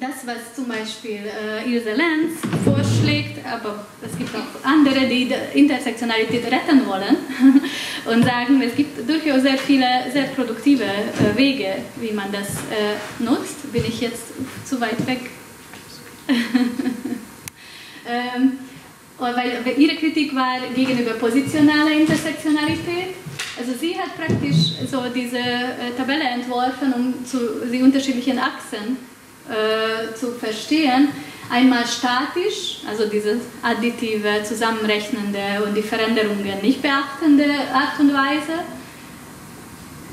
[0.00, 6.44] das, was zum Beispiel äh, Ilse Lenz vorschlägt, aber es gibt auch andere, die Intersektionalität
[6.44, 7.16] retten wollen
[8.04, 13.22] und sagen, es gibt durchaus sehr viele sehr produktive äh, Wege, wie man das äh,
[13.22, 13.72] nutzt.
[13.72, 14.24] Bin ich jetzt
[14.64, 15.30] zu weit weg?
[18.08, 18.58] ähm,
[19.18, 23.16] weil ihre Kritik war gegenüber positionaler Intersektionalität.
[23.58, 28.96] Also sie hat praktisch so diese äh, Tabelle entworfen, um zu, die unterschiedlichen Achsen
[29.48, 31.08] äh, zu verstehen.
[31.50, 38.64] Einmal statisch, also diese additive, zusammenrechnende und die Veränderungen nicht beachtende Art und Weise.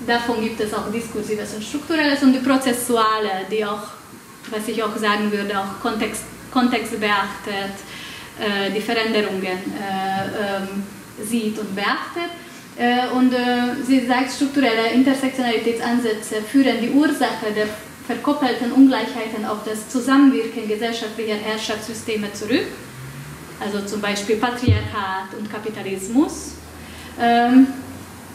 [0.07, 3.83] Davon gibt es auch diskursives und strukturelles und die prozessuale, die auch,
[4.49, 7.75] was ich auch sagen würde, auch Kontext, Kontext beachtet,
[8.39, 10.83] äh, die Veränderungen äh, ähm,
[11.21, 12.31] sieht und beachtet.
[12.77, 17.67] Äh, und äh, sie sagt, strukturelle Intersektionalitätsansätze führen die Ursache der
[18.07, 22.67] verkoppelten Ungleichheiten auf das Zusammenwirken gesellschaftlicher Herrschaftssysteme zurück,
[23.59, 26.53] also zum Beispiel Patriarchat und Kapitalismus
[27.19, 27.67] ähm,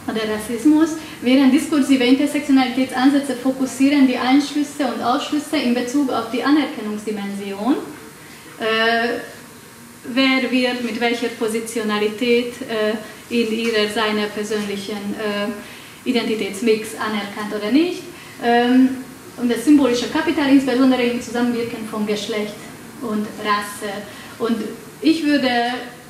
[0.07, 7.75] oder Rassismus, während diskursive Intersektionalitätsansätze fokussieren die Einschlüsse und Ausschlüsse in Bezug auf die Anerkennungsdimension.
[8.59, 9.19] Äh,
[10.05, 12.95] wer wird mit welcher Positionalität äh,
[13.29, 18.03] in ihrer seiner persönlichen äh, Identitätsmix anerkannt oder nicht.
[18.43, 18.97] Ähm,
[19.41, 22.53] und das symbolische Kapital, insbesondere im Zusammenwirken von Geschlecht
[23.01, 23.91] und Rasse.
[24.37, 24.57] Und
[25.01, 25.49] ich würde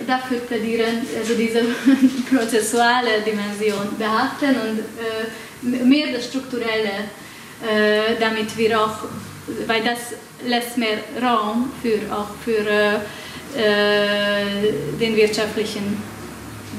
[0.06, 1.62] dafür plädieren, also diese
[2.30, 4.80] prozessuale Dimension beachten und
[5.80, 7.10] äh, mehr das Strukturelle,
[7.62, 8.98] äh, damit wir auch,
[9.68, 12.96] weil das lässt mehr Raum für, auch für äh,
[13.56, 16.02] äh den wirtschaftlichen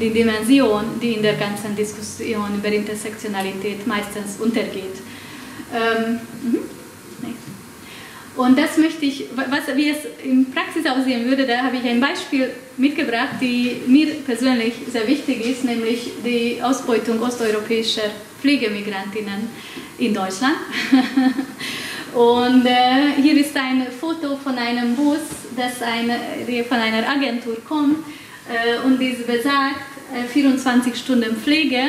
[0.00, 4.96] die Dimension, die in der ganzen Diskussion über Intersektionalität meistens untergeht.
[5.74, 6.58] Ähm, mhm.
[8.34, 12.00] Und das möchte ich, was, wie es in Praxis aussehen würde, da habe ich ein
[12.00, 19.50] Beispiel mitgebracht, die mir persönlich sehr wichtig ist, nämlich die Ausbeutung osteuropäischer Pflegemigrantinnen
[19.98, 20.56] in Deutschland.
[22.14, 25.20] Und äh, hier ist ein Foto von einem Bus,
[25.56, 26.18] das eine,
[26.64, 27.98] von einer Agentur kommt
[28.50, 29.80] äh, und dies besagt
[30.14, 31.80] äh, 24 Stunden Pflege,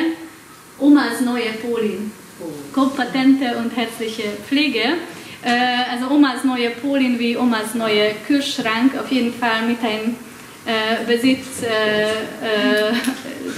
[0.78, 2.10] Omas neue Polin
[2.72, 4.82] kompetente und herzliche Pflege.
[5.42, 10.16] Äh, also Omas neue Polin wie Omas neue Kühlschrank, auf jeden Fall mit einem
[10.66, 11.68] äh, Besitzding.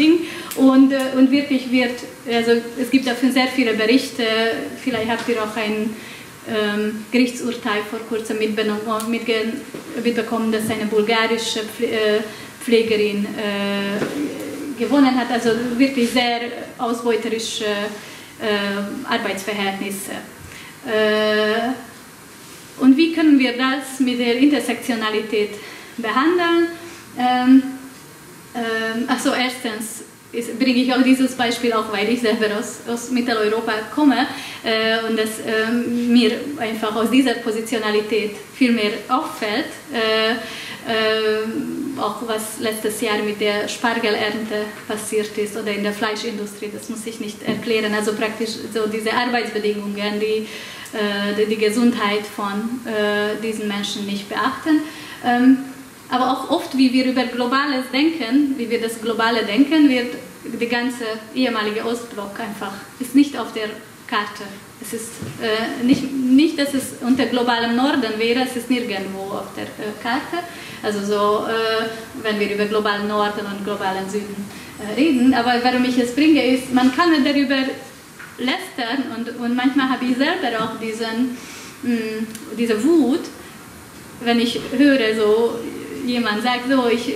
[0.03, 0.07] Äh,
[0.57, 2.01] und, und wirklich wird,
[2.33, 4.25] also es gibt dafür sehr viele Berichte,
[4.83, 5.95] vielleicht habt ihr auch ein
[6.49, 11.61] ähm, Gerichtsurteil vor kurzem mitbekommen, dass eine bulgarische
[12.65, 16.41] Pflegerin äh, gewonnen hat, also wirklich sehr
[16.79, 18.16] ausbeuterische äh,
[19.09, 20.13] Arbeitsverhältnisse.
[20.87, 21.73] Äh,
[22.79, 25.51] und wie können wir das mit der Intersektionalität
[25.97, 26.69] behandeln?
[27.19, 27.63] Ähm,
[28.55, 30.05] ähm, also erstens
[30.59, 34.27] bringe ich auch dieses Beispiel auch, weil ich selber aus, aus Mitteleuropa komme
[34.63, 39.67] äh, und es äh, mir einfach aus dieser Positionalität viel mehr auffällt.
[39.93, 41.47] Äh, äh,
[41.99, 47.07] auch was letztes Jahr mit der Spargelernte passiert ist oder in der Fleischindustrie, das muss
[47.07, 47.93] ich nicht erklären.
[47.95, 50.47] Also praktisch so diese Arbeitsbedingungen, die
[50.93, 54.83] äh, die, die, Gesundheit von äh, diesen Menschen nicht beachten.
[55.25, 55.59] Ähm,
[56.09, 60.69] aber auch oft, wie wir über Globales denken, wie wir das Globale denken, wird der
[60.69, 61.05] ganze
[61.35, 63.69] ehemalige Ostblock einfach, ist nicht auf der
[64.07, 64.45] Karte.
[64.81, 65.11] Es ist
[65.43, 69.93] äh, nicht, nicht, dass es unter globalem Norden wäre, es ist nirgendwo auf der äh,
[70.03, 70.45] Karte.
[70.83, 71.87] Also so, äh,
[72.23, 75.35] wenn wir über globalen Norden und globalen Süden äh, reden.
[75.35, 77.57] Aber warum ich es bringe, ist, man kann darüber
[78.39, 81.37] lästern und, und manchmal habe ich selber auch diesen,
[81.83, 82.27] mh, mm,
[82.59, 83.23] diese Wut,
[84.21, 85.59] wenn ich höre, so
[86.05, 87.15] jemand sagt, so, ich,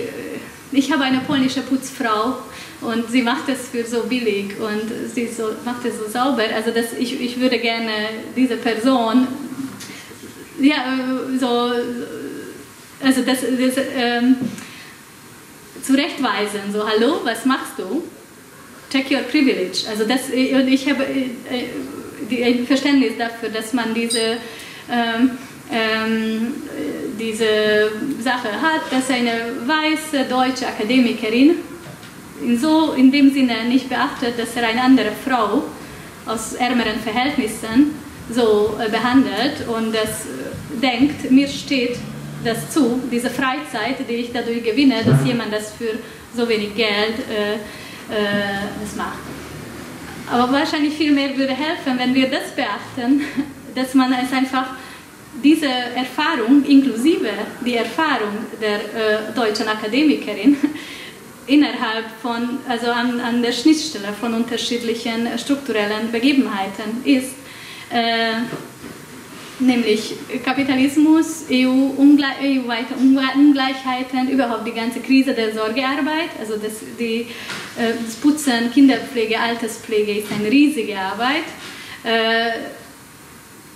[0.71, 2.37] ich habe eine polnische Putzfrau
[2.81, 6.43] und sie macht es für so billig und sie so, macht es so sauber.
[6.55, 7.91] Also das, ich, ich würde gerne
[8.35, 9.27] diese Person
[10.59, 10.83] ja,
[11.39, 11.71] so
[13.03, 14.35] also das, das ähm,
[15.81, 18.03] zurechtweisen, so hallo, was machst du?
[18.91, 19.87] Check your privilege.
[19.89, 24.37] Also das, und ich habe äh, ein Verständnis dafür, dass man diese,
[24.91, 25.31] ähm,
[25.71, 26.53] ähm,
[27.19, 27.91] diese
[28.21, 29.31] Sache hat, dass eine
[29.65, 31.55] weiße deutsche Akademikerin
[32.41, 35.63] in, so, in dem Sinne nicht beachtet, dass er eine andere Frau
[36.25, 37.95] aus ärmeren Verhältnissen
[38.29, 41.97] so äh, behandelt und das äh, denkt, mir steht
[42.43, 45.99] das zu, diese Freizeit, die ich dadurch gewinne, dass jemand das für
[46.35, 47.57] so wenig Geld äh, äh,
[48.81, 49.19] das macht.
[50.31, 53.21] Aber wahrscheinlich viel mehr würde helfen, wenn wir das beachten,
[53.75, 54.67] dass man es einfach
[55.43, 57.29] diese Erfahrung, inklusive
[57.65, 60.57] die Erfahrung der äh, deutschen Akademikerin,
[61.51, 67.35] innerhalb von, also an, an der Schnittstelle von unterschiedlichen strukturellen Begebenheiten ist,
[67.89, 68.33] äh,
[69.59, 77.27] nämlich Kapitalismus, EU-weite EU Ungleichheiten, überhaupt die ganze Krise der Sorgearbeit, also das, die,
[77.77, 81.43] äh, das Putzen, Kinderpflege, Alterspflege ist eine riesige Arbeit.
[82.03, 82.51] Äh,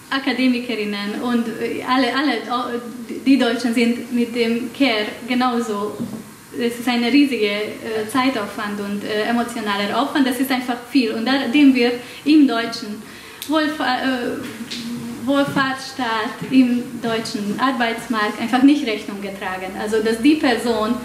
[0.10, 2.82] Akademikerinnen und äh, alle, alle,
[3.26, 5.98] die Deutschen sind mit dem Care genauso.
[6.60, 11.12] Es ist ein riesiger äh, Zeitaufwand und äh, emotionaler Aufwand, das ist einfach viel.
[11.12, 13.02] Und dem wird im deutschen
[13.48, 19.74] Wohlfahr äh, Wohlfahrtsstaat, im deutschen Arbeitsmarkt einfach nicht Rechnung getragen.
[19.80, 20.96] Also, dass die Person,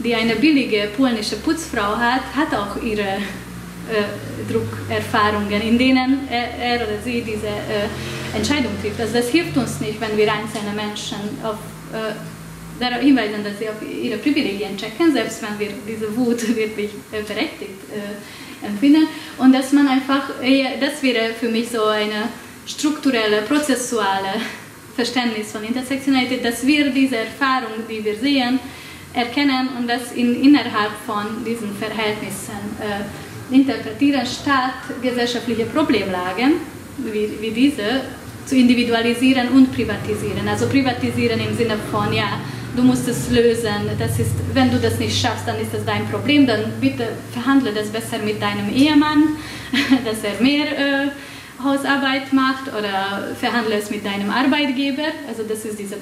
[0.00, 6.76] die eine billige polnische Putzfrau hat, hat auch ihre äh, Druckerfahrungen, in denen er, er,
[6.76, 9.00] oder sie diese äh, Entscheidung trifft.
[9.00, 11.58] Also das hilft uns nicht, wenn wir einzelne Menschen auf,
[11.92, 12.14] äh,
[12.78, 17.80] darauf hinweisen, dass sie auf ihre Privilegien checken, selbst wenn wir diese Wut wirklich berechtigt
[18.62, 19.06] empfinden.
[19.38, 20.30] Und dass man einfach,
[20.80, 22.28] das wäre für mich so eine
[22.66, 24.40] strukturelle, prozessuale
[24.94, 28.58] Verständnis von Intersektionalität, dass wir diese Erfahrung, die wir sehen,
[29.12, 36.54] erkennen und das in, innerhalb von diesen Verhältnissen äh, interpretieren, statt gesellschaftliche Problemlagen
[36.98, 38.02] wie, wie diese
[38.44, 40.46] zu individualisieren und privatisieren.
[40.48, 42.40] Also privatisieren im Sinne von, ja,
[42.76, 46.06] du musst es lösen, das ist, wenn du das nicht schaffst, dann ist das dein
[46.08, 49.36] Problem, dann bitte verhandle das besser mit deinem Ehemann,
[50.04, 51.08] dass er mehr äh,
[51.62, 55.96] Hausarbeit macht oder verhandle es mit deinem Arbeitgeber, also das ist diese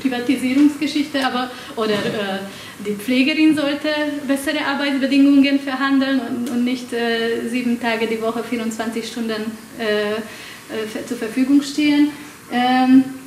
[0.00, 2.38] Privatisierungsgeschichte, aber oder äh,
[2.86, 3.88] die Pflegerin sollte
[4.28, 11.06] bessere Arbeitsbedingungen verhandeln und, und nicht äh, sieben Tage die Woche, 24 Stunden äh, äh,
[11.06, 12.10] zur Verfügung stehen.
[12.52, 13.25] Ähm, äh,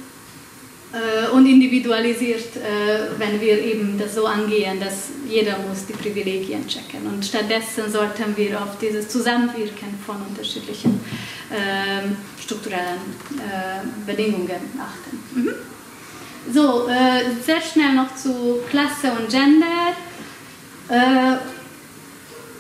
[1.34, 7.06] und individualisiert, äh, wenn wir eben das so angehen, dass jeder muss die Privilegien checken.
[7.06, 11.00] Und stattdessen sollten wir auf dieses Zusammenwirken von unterschiedlichen
[11.52, 13.00] ähm, strukturellen
[14.06, 15.20] Bedingungen achten.
[15.36, 15.50] Mhm.
[16.52, 16.88] So,
[17.46, 19.94] sehr schnell noch zu Klasse und Gender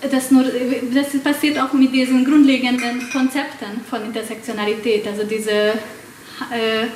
[0.07, 0.45] das, nur,
[0.93, 6.87] das passiert auch mit diesen grundlegenden Konzepten von Intersektionalität, also diese, äh,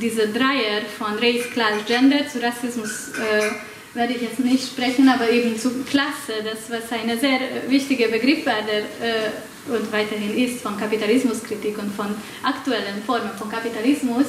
[0.00, 5.28] diese Dreier von Race, Class, Gender, zu Rassismus äh, werde ich jetzt nicht sprechen, aber
[5.30, 9.30] eben zu Klasse, das was ein sehr wichtiger Begriff war der, äh,
[9.68, 12.06] und weiterhin ist von Kapitalismuskritik und von
[12.42, 14.26] aktuellen Formen von Kapitalismus,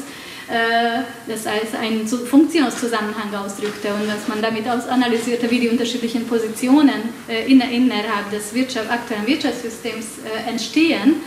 [0.47, 7.09] äh, das als einen Funktionszusammenhang ausdrückte und dass man damit analysierte, wie die unterschiedlichen Positionen
[7.29, 11.21] äh, innerhalb des Wirtschaft, aktuellen Wirtschaftssystems äh, entstehen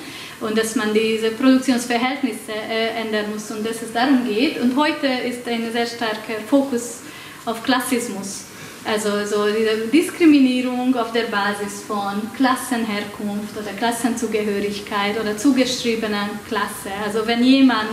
[0.44, 4.60] und dass man diese Produktionsverhältnisse ändern muss und dass es darum geht.
[4.60, 7.00] Und heute ist ein sehr starker Fokus
[7.46, 8.44] auf Klassismus.
[8.84, 16.90] Also so diese Diskriminierung auf der Basis von Klassenherkunft oder Klassenzugehörigkeit oder zugeschriebener Klasse.
[17.02, 17.88] Also wenn jemand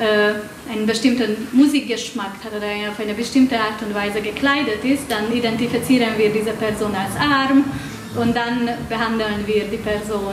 [0.00, 5.30] äh, einen bestimmten Musikgeschmack hat oder auf eine bestimmte Art und Weise gekleidet ist, dann
[5.30, 7.64] identifizieren wir diese Person als arm
[8.18, 10.32] und dann behandeln wir die Person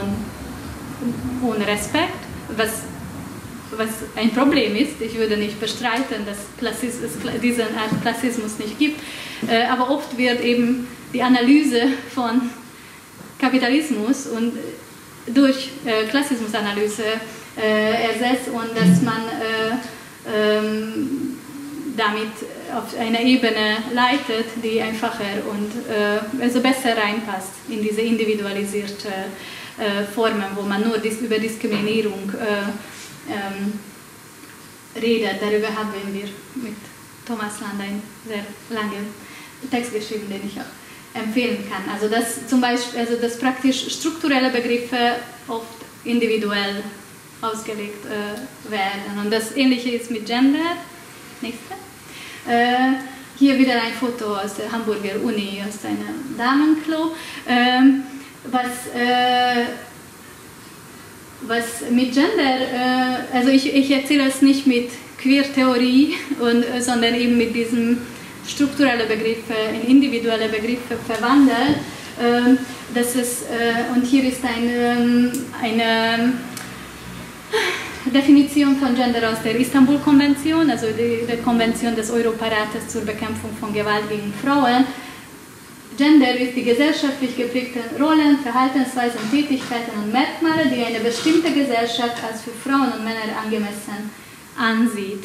[1.42, 2.18] ohne Respekt,
[2.56, 2.82] was,
[3.76, 5.00] was ein Problem ist.
[5.00, 9.00] Ich würde nicht bestreiten, dass Klassismus, es diesen Art Klassismus nicht gibt,
[9.48, 12.50] äh, aber oft wird eben die Analyse von
[13.38, 14.52] Kapitalismus und
[15.26, 17.04] durch äh, Klassismusanalyse
[17.56, 21.38] äh, ersetzt und dass man äh, ähm,
[21.96, 22.32] damit
[22.74, 25.70] auf einer Ebene leitet, die einfacher und
[26.42, 29.08] also besser reinpasst in diese individualisierte
[30.14, 32.32] Formen, wo man nur über Diskriminierung
[33.28, 33.78] ähm,
[35.00, 35.40] redet.
[35.40, 36.28] Darüber haben wir
[36.62, 36.76] mit
[37.26, 39.06] Thomas Land einen sehr langen
[39.70, 41.92] Text geschrieben, den ich auch empfehlen kann.
[41.92, 45.16] Also dass zum Beispiel, also dass praktisch strukturelle Begriffe
[45.48, 46.82] oft individuell
[47.40, 49.18] ausgelegt äh, werden.
[49.22, 50.76] Und das Ähnliche ist mit Gender.
[51.40, 51.74] Nächste.
[52.48, 52.94] Äh,
[53.36, 57.14] hier wieder ein Foto aus der Hamburger Uni, aus einem Damenklo.
[57.46, 58.04] Ähm,
[58.50, 59.64] was, äh,
[61.42, 62.60] was mit Gender,
[63.32, 64.90] äh, also ich, ich erzähle es nicht mit
[65.20, 67.98] Queer-Theorie, äh, sondern eben mit diesem
[68.46, 71.78] strukturellen Begriffe in individuelle Begriffe verwandelt.
[72.22, 72.58] Ähm,
[72.94, 76.32] das ist, äh, und hier ist ähm, eine
[78.06, 84.08] Definition von Gender aus der Istanbul-Konvention, also der Konvention des Europarates zur Bekämpfung von Gewalt
[84.10, 84.84] gegen Frauen.
[85.96, 92.42] Gender ist die gesellschaftlich geprägten Rollen, Verhaltensweisen, Tätigkeiten und Merkmale, die eine bestimmte Gesellschaft als
[92.42, 94.10] für Frauen und Männer angemessen
[94.58, 95.24] ansieht.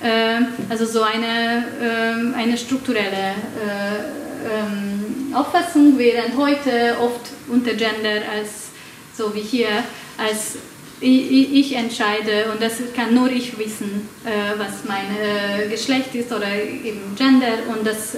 [0.00, 8.22] Äh, also so eine, äh, eine strukturelle äh, ähm, Auffassung, während heute oft unter Gender
[8.32, 8.70] als,
[9.16, 9.84] so wie hier,
[10.16, 10.56] als
[11.00, 16.52] ich, entscheide und das kann nur ich wissen, äh, was mein äh, Geschlecht ist oder
[16.52, 18.16] eben Gender und das,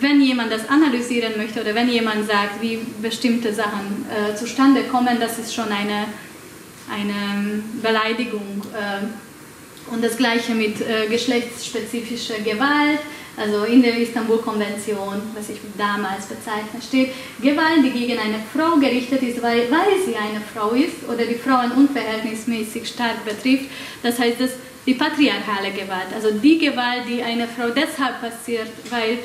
[0.00, 4.04] wenn jemand das analysieren möchte oder wenn jemand sagt, wie bestimmte Sachen
[4.36, 6.06] zustande kommen, das ist schon eine,
[6.90, 8.62] eine Beleidigung.
[9.92, 10.76] und das gleiche mit
[11.08, 13.00] geschlechtsspezifischer Gewalt
[13.40, 19.22] also in der Istanbul-Konvention, was ich damals bezeichnet, steht, Gewalt, die gegen eine Frau gerichtet
[19.22, 23.70] ist, weil, weil sie eine Frau ist oder die Frauen unverhältnismäßig stark betrifft.
[24.02, 24.50] Das heißt, dass
[24.86, 29.18] die patriarchale Gewalt, also die Gewalt, die eine Frau deshalb passiert, weil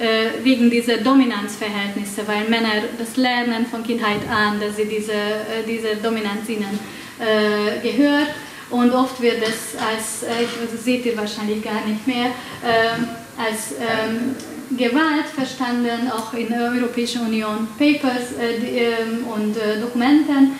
[0.00, 5.62] äh, wegen dieser Dominanzverhältnisse, weil Männer das lernen von Kindheit an, dass sie diese, äh,
[5.66, 6.78] diese Dominanz ihnen
[7.20, 8.28] äh, gehört.
[8.70, 12.30] Und oft wird es als, äh, ich, seht ihr wahrscheinlich gar nicht mehr,
[12.64, 14.34] ähm, als ähm,
[14.76, 20.52] Gewalt verstanden, auch in der Europäischen Union Papers äh, ähm, und äh, Dokumenten.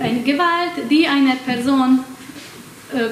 [0.00, 2.04] Eine Gewalt, die einer Person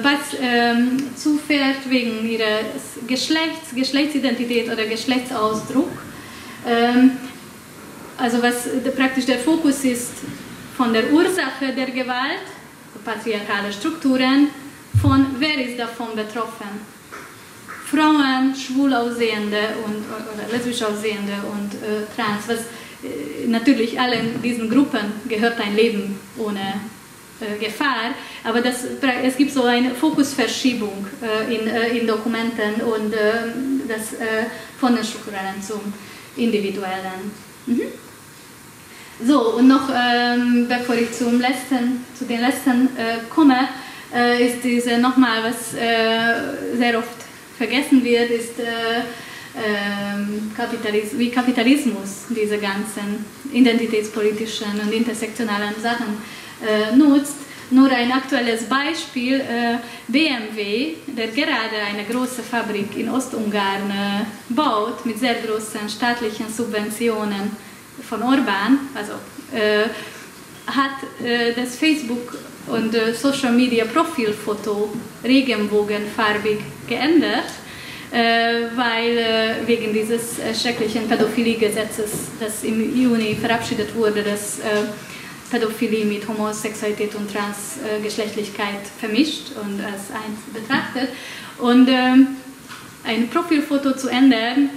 [0.01, 5.91] was ähm, zufährt wegen ihres Geschlechts, Geschlechtsidentität oder Geschlechtsausdruck.
[6.67, 7.11] Ähm,
[8.17, 10.13] also was praktisch der Fokus ist
[10.75, 12.47] von der Ursache der Gewalt,
[13.03, 14.49] patriarchale Strukturen,
[15.01, 16.97] von wer ist davon betroffen.
[17.85, 22.59] Frauen, schwul aussehende und, oder lesbisch aussehende und äh, trans, was
[23.03, 26.96] äh, natürlich allen diesen Gruppen gehört ein Leben ohne äh,
[27.59, 28.85] Gefahr, aber das,
[29.23, 33.17] es gibt so eine Fokusverschiebung äh, in, äh, in Dokumenten und äh,
[33.87, 34.15] das
[34.79, 35.81] von den strukturellen zum
[36.35, 37.31] individuellen.
[37.65, 37.81] Mhm.
[39.25, 42.89] So, und noch ähm, bevor ich zum letzten, zu den letzten
[43.29, 43.67] komme,
[44.39, 47.17] ist diese nochmal was sehr oft
[47.57, 49.01] vergessen wird, ist äh,
[49.57, 56.46] ähm, Kapitalis wie Kapitalismus diese ganzen identitätspolitischen und intersektionalen Sachen äh,
[56.95, 57.35] nutzt.
[57.69, 59.77] Nur ein aktuelles Beispiel, äh,
[60.07, 67.51] BMW, der gerade eine große Fabrik in Ostungarn äh, baut mit sehr großen staatlichen Subventionen
[68.07, 69.13] von Orban, also
[69.53, 69.89] äh,
[70.65, 72.37] hat äh, das Facebook
[72.67, 74.93] und äh, Social Media Profilfoto
[75.25, 77.51] regenbogenfarbig geändert,
[78.11, 84.63] äh, weil äh, wegen dieses äh, schrecklichen Pädophilie-Gesetzes, das im Juni verabschiedet wurde, das äh,
[85.49, 91.09] Pädophilie mit Homosexualität und Transgeschlechtlichkeit vermischt und als eins betrachtet.
[91.57, 92.37] Und ähm,
[93.03, 94.69] ein Profilfoto zu ändern,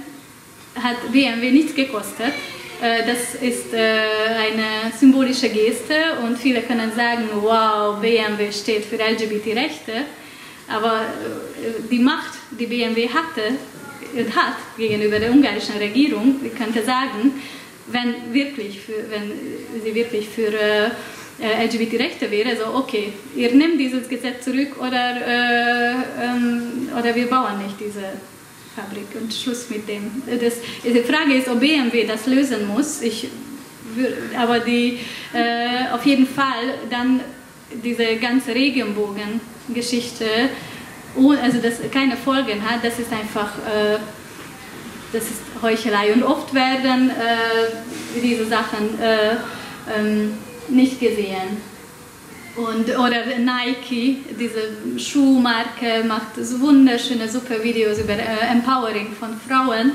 [0.75, 2.33] hat BMW nichts gekostet
[2.81, 8.95] äh, das ist äh, eine symbolische Geste und viele können sagen, wow, BMW steht für
[8.95, 10.05] LGBT-Rechte,
[10.67, 13.55] aber äh, die Macht, die BMW hatte
[14.35, 17.41] hat gegenüber der ungarischen Regierung, ich könnte sagen,
[17.91, 19.31] wenn, wirklich für, wenn
[19.83, 20.51] sie wirklich für
[21.41, 27.63] LGBT-Rechte wäre, so okay, ihr nehmt dieses Gesetz zurück oder, äh, ähm, oder wir bauen
[27.63, 28.03] nicht diese
[28.75, 30.21] Fabrik und Schluss mit dem.
[30.39, 33.01] Das, die Frage ist, ob BMW das lösen muss.
[33.01, 33.27] Ich,
[34.37, 34.99] aber die,
[35.33, 37.21] äh, auf jeden Fall dann
[37.83, 40.25] diese ganze Regenbogen-Geschichte,
[41.41, 43.97] also das keine Folgen hat, das ist einfach äh,
[45.11, 46.13] das ist Heuchelei.
[46.13, 49.35] Und oft werden äh, diese Sachen äh,
[49.97, 50.33] ähm,
[50.69, 51.61] nicht gesehen.
[52.55, 59.93] Und, oder Nike, diese Schuhmarke, macht so wunderschöne, super Videos über äh, Empowering von Frauen,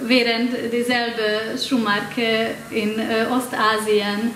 [0.00, 4.32] während dieselbe Schuhmarke in äh, Ostasien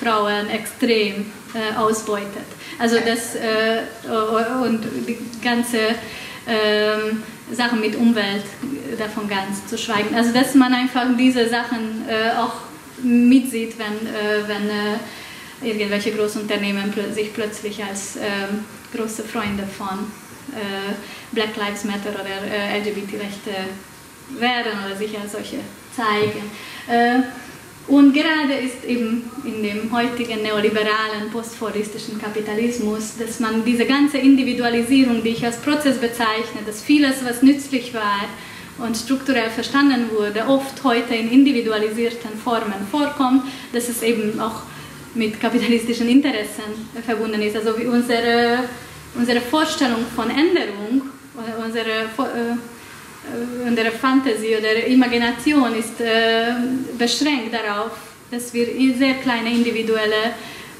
[0.00, 2.46] Frauen extrem äh, ausbeutet.
[2.78, 3.82] Also das äh,
[4.62, 5.78] und die ganze
[6.46, 7.22] ähm,
[7.52, 8.44] Sachen mit Umwelt
[8.98, 10.14] davon ganz zu schweigen.
[10.14, 12.54] Also dass man einfach diese Sachen äh, auch
[13.02, 14.70] mitsieht, wenn, äh, wenn
[15.62, 19.98] irgendwelche Großunternehmen sich plötzlich als ähm, große Freunde von
[20.52, 20.94] äh,
[21.32, 23.50] Black Lives Matter oder äh, LGBT-Rechte
[24.38, 25.58] werden oder sich als solche
[25.94, 26.50] zeigen.
[27.88, 34.18] Äh, und gerade ist eben in dem heutigen neoliberalen, postforistischen Kapitalismus, dass man diese ganze
[34.18, 38.24] Individualisierung, die ich als Prozess bezeichne, dass vieles, was nützlich war
[38.78, 44.62] und strukturell verstanden wurde, oft heute in individualisierten Formen vorkommt, dass es eben auch
[45.14, 46.62] mit kapitalistischen Interessen
[47.04, 47.56] verbunden ist.
[47.56, 48.64] Also unsere,
[49.14, 51.02] unsere Vorstellung von Änderung,
[51.64, 52.75] unsere, äh,
[53.66, 56.52] unsere Fantasie oder Imagination ist äh,
[56.98, 57.92] beschränkt darauf,
[58.30, 58.66] dass wir
[58.96, 60.34] sehr kleine individuelle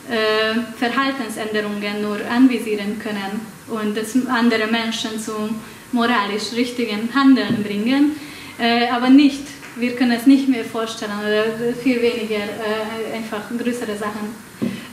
[0.08, 5.60] äh, Verhaltensänderungen nur anvisieren können und das andere Menschen zum
[5.92, 8.16] moralisch richtigen Handeln bringen,
[8.58, 9.42] äh, aber nicht,
[9.76, 14.34] wir können es nicht mehr vorstellen oder viel weniger äh, einfach größere Sachen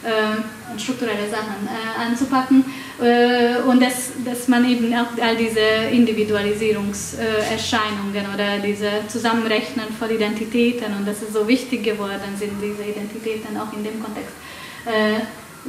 [0.03, 2.65] äh, strukturelle Sachen äh, anzupacken.
[2.65, 10.93] äh, und dass, dass man eben auch all diese Individualisierungserscheinungen oder diese Zusammenrechnen von Identitäten
[10.97, 14.35] und dass es so wichtig geworden sind, diese Identitäten auch in dem Kontext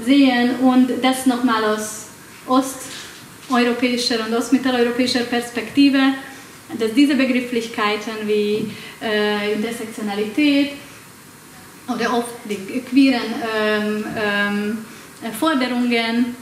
[0.05, 2.07] sehen und das nochmal aus
[2.47, 5.99] osteuropäischer und ostmitteleuropäischer Perspektive,
[6.79, 8.71] dass diese Begrifflichkeiten wie
[9.03, 10.73] äh, Intersektionalität
[11.89, 13.21] oder oft die queeren
[13.57, 14.79] ähm, ähm,
[15.39, 16.37] Forderungen,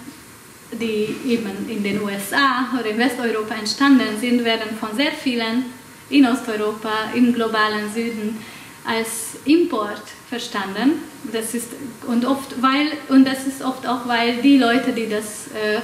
[0.81, 5.65] die eben in den USA oder in Westeuropa entstanden sind, werden von sehr vielen
[6.11, 8.39] in Osteuropa, im globalen Süden
[8.85, 11.03] als Import verstanden.
[11.33, 11.69] Das ist,
[12.07, 15.81] und, oft weil, und das ist oft auch, weil die Leute, die das äh,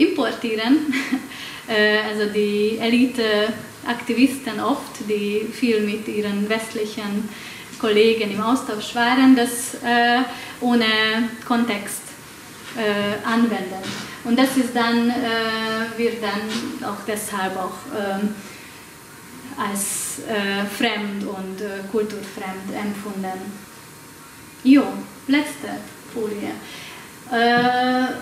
[0.00, 0.94] importieren,
[1.68, 7.28] äh, also die Elite-Aktivisten oft, die viel mit ihren westlichen
[7.78, 10.22] Kollegen im Austausch waren, das äh,
[10.60, 10.86] ohne
[11.46, 12.02] Kontext
[12.76, 14.15] äh, anwenden.
[14.26, 18.34] Und das ist dann, äh, wird dann auch deshalb auch ähm,
[19.56, 23.52] als äh, fremd und äh, kulturfremd empfunden.
[24.64, 24.82] Jo,
[25.28, 25.68] letzte
[26.12, 26.50] Folie.
[27.30, 28.12] Äh,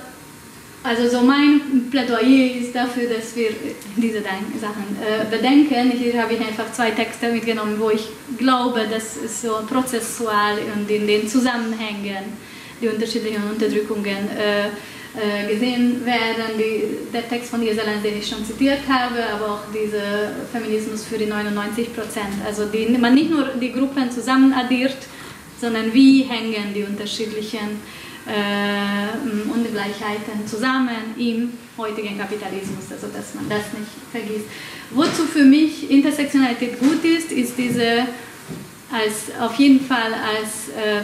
[0.82, 3.48] also so mein Plädoyer ist dafür, dass wir
[3.96, 5.90] diese Sachen äh, bedenken.
[5.92, 10.90] Hier habe ich einfach zwei Texte mitgenommen, wo ich glaube, dass es so prozessual und
[10.90, 12.24] in den Zusammenhängen
[12.82, 14.68] die unterschiedlichen Unterdrückungen äh,
[15.48, 16.58] gesehen werden.
[16.58, 21.18] Die, der Text von Gisela, den ich schon zitiert habe, aber auch dieser Feminismus für
[21.18, 22.34] die 99 Prozent.
[22.44, 24.96] Also die, man nicht nur die Gruppen zusammen addiert,
[25.60, 27.80] sondern wie hängen die unterschiedlichen
[28.26, 34.46] äh, Ungleichheiten zusammen im heutigen Kapitalismus, also dass man das nicht vergisst.
[34.90, 38.06] Wozu für mich Intersektionalität gut ist, ist diese
[38.92, 41.02] als, auf jeden Fall als äh,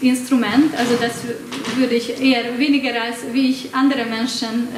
[0.00, 1.22] Selbstreflexionsinstrument, also das
[1.76, 4.68] würde ich eher weniger als wie ich andere Menschen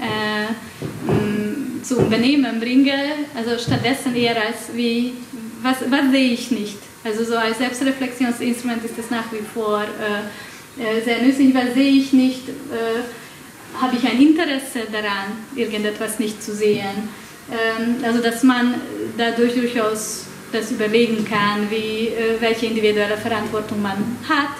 [0.00, 2.94] äh, äh, zum Benehmen bringe,
[3.34, 5.14] also stattdessen eher als wie,
[5.62, 6.78] was, was sehe ich nicht?
[7.04, 11.92] Also so als Selbstreflexionsinstrument ist das nach wie vor äh, äh, sehr nützlich, weil sehe
[11.92, 17.08] ich nicht, äh, habe ich ein Interesse daran, irgendetwas nicht zu sehen.
[17.50, 18.74] Ähm, also dass man
[19.18, 24.56] dadurch durchaus das überlegen kann, wie, äh, welche individuelle Verantwortung man hat.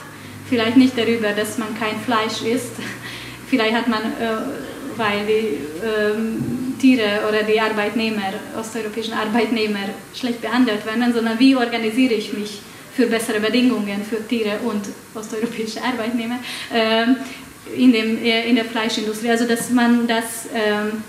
[0.49, 2.73] Vielleicht nicht darüber, dass man kein Fleisch isst.
[3.49, 10.85] Vielleicht hat man, äh, weil die ähm, Tiere oder die Arbeitnehmer, osteuropäischen Arbeitnehmer schlecht behandelt
[10.85, 12.61] werden, sondern wie organisiere ich mich
[12.95, 14.85] für bessere Bedingungen für Tiere und
[15.15, 16.39] osteuropäische Arbeitnehmer
[16.73, 17.17] ähm,
[17.77, 19.31] in, dem, äh, in der Fleischindustrie.
[19.31, 21.03] Also dass man das ähm,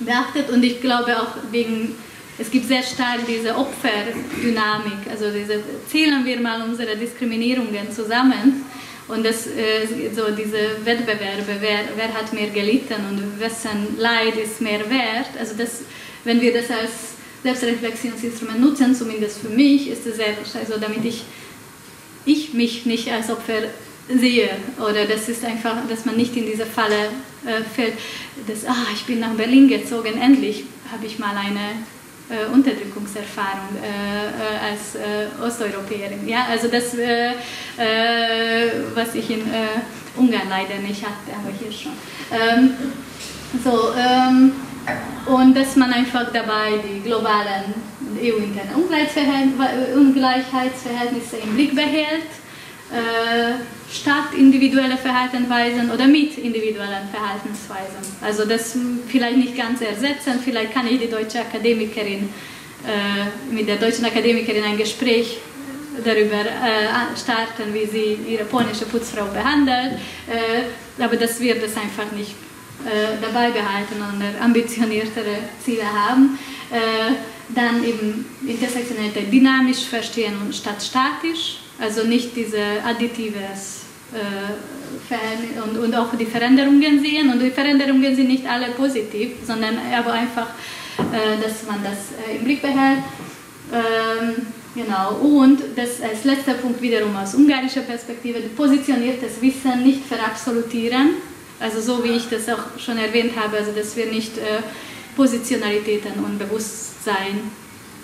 [0.00, 1.94] beachtet und ich glaube auch wegen,
[2.38, 5.60] es gibt sehr stark diese Opferdynamik, also diese,
[5.90, 8.64] zählen wir mal unsere Diskriminierungen zusammen.
[9.08, 14.60] Und das, äh, so diese Wettbewerbe, wer, wer hat mehr gelitten und wessen Leid ist
[14.60, 15.82] mehr wert, also das,
[16.24, 16.90] wenn wir das als
[17.42, 21.22] Selbstreflexionsinstrument nutzen, zumindest für mich, ist es sehr, also damit ich,
[22.24, 23.68] ich mich nicht als Opfer
[24.08, 24.50] sehe.
[24.78, 27.10] Oder das ist einfach, dass man nicht in diese Falle
[27.46, 27.94] äh, fällt,
[28.48, 31.76] dass, ah, ich bin nach Berlin gezogen, endlich habe ich mal eine
[32.28, 36.28] äh, Unterdrückungserfahrung äh, äh, als äh, Osteuropäerin.
[36.28, 36.44] Ja?
[36.50, 37.34] Also das, äh, äh,
[38.94, 39.42] was ich in
[40.16, 41.92] Ungarn leider nicht hatte, aber hier schon.
[42.32, 42.70] Ähm,
[43.62, 44.52] so, ähm,
[45.26, 47.74] und dass man einfach dabei die globalen
[48.20, 52.26] EU-internen Ungleichheitsverhältnisse im Blick behält
[53.92, 58.16] statt individuelle Verhaltensweisen oder mit individuellen Verhaltensweisen.
[58.20, 58.76] Also das
[59.08, 62.28] vielleicht nicht ganz ersetzen, vielleicht kann ich die deutsche Akademikerin
[62.86, 65.38] äh, mit der deutschen Akademikerin ein Gespräch
[66.04, 72.10] darüber äh, starten, wie sie ihre polnische Putzfrau behandelt, äh, aber das wird es einfach
[72.12, 72.32] nicht
[72.84, 76.38] äh, dabei behalten und ambitioniertere Ziele haben.
[76.70, 77.14] Äh,
[77.48, 85.94] dann eben Intersektionalität dynamisch verstehen und statt statisch also nicht diese additives äh, und, und
[85.94, 87.30] auch die Veränderungen sehen.
[87.30, 90.48] Und die Veränderungen sind nicht alle positiv, sondern aber einfach,
[90.98, 93.02] äh, dass man das äh, im Blick behält.
[93.72, 95.16] Ähm, genau.
[95.16, 101.16] Und das als letzter Punkt wiederum aus ungarischer Perspektive, positioniertes Wissen nicht verabsolutieren.
[101.58, 104.62] Also so wie ich das auch schon erwähnt habe, also dass wir nicht äh,
[105.16, 107.50] Positionalitäten und Bewusstsein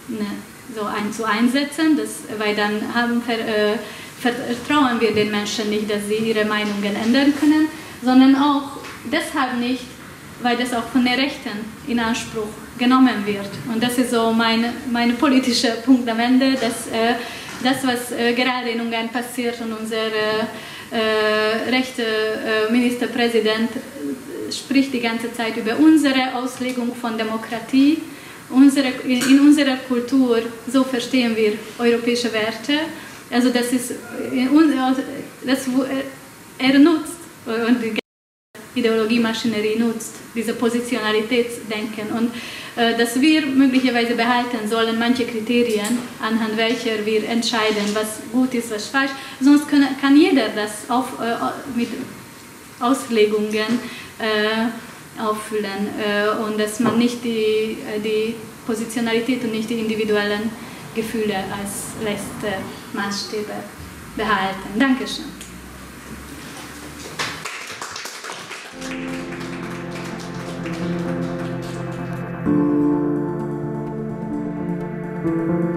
[0.08, 0.26] ne,
[0.74, 3.78] so ein zu einsetzen, das, weil dann haben äh,
[4.20, 7.68] vertrauen wir den Menschen nicht, dass sie ihre Meinungen ändern können,
[8.02, 8.78] sondern auch
[9.10, 9.84] deshalb nicht,
[10.42, 11.50] weil das auch von den Rechten
[11.86, 12.48] in Anspruch
[12.78, 13.50] genommen wird.
[13.72, 17.14] Und das ist so mein, mein politischer Punkt am Ende, dass äh,
[17.62, 23.70] das, was äh, gerade in Ungarn passiert und unser äh, rechte äh, Ministerpräsident
[24.50, 27.98] spricht die ganze Zeit über unsere Auslegung von Demokratie.
[28.52, 30.38] Unsere, in unserer Kultur,
[30.70, 32.74] so verstehen wir europäische Werte.
[33.30, 33.92] Also das ist,
[35.44, 35.66] das,
[36.58, 38.02] er nutzt und die
[38.74, 42.10] Ideologiemaschinerie nutzt, diese Positionalitätsdenken.
[42.10, 42.30] Und
[42.76, 48.70] äh, dass wir möglicherweise behalten sollen, manche Kriterien, anhand welcher wir entscheiden, was gut ist,
[48.70, 49.10] was falsch.
[49.40, 51.88] Sonst kann jeder das auf, äh, mit
[52.80, 53.78] Auslegungen
[54.18, 54.68] äh,
[55.20, 58.34] auffüllen äh, und dass man nicht die, äh, die
[58.66, 60.50] Positionalität und nicht die individuellen
[60.94, 62.58] Gefühle als letzte
[62.92, 63.52] Maßstäbe
[64.16, 64.78] behalten.
[64.78, 65.24] Dankeschön.
[75.24, 75.72] Thank.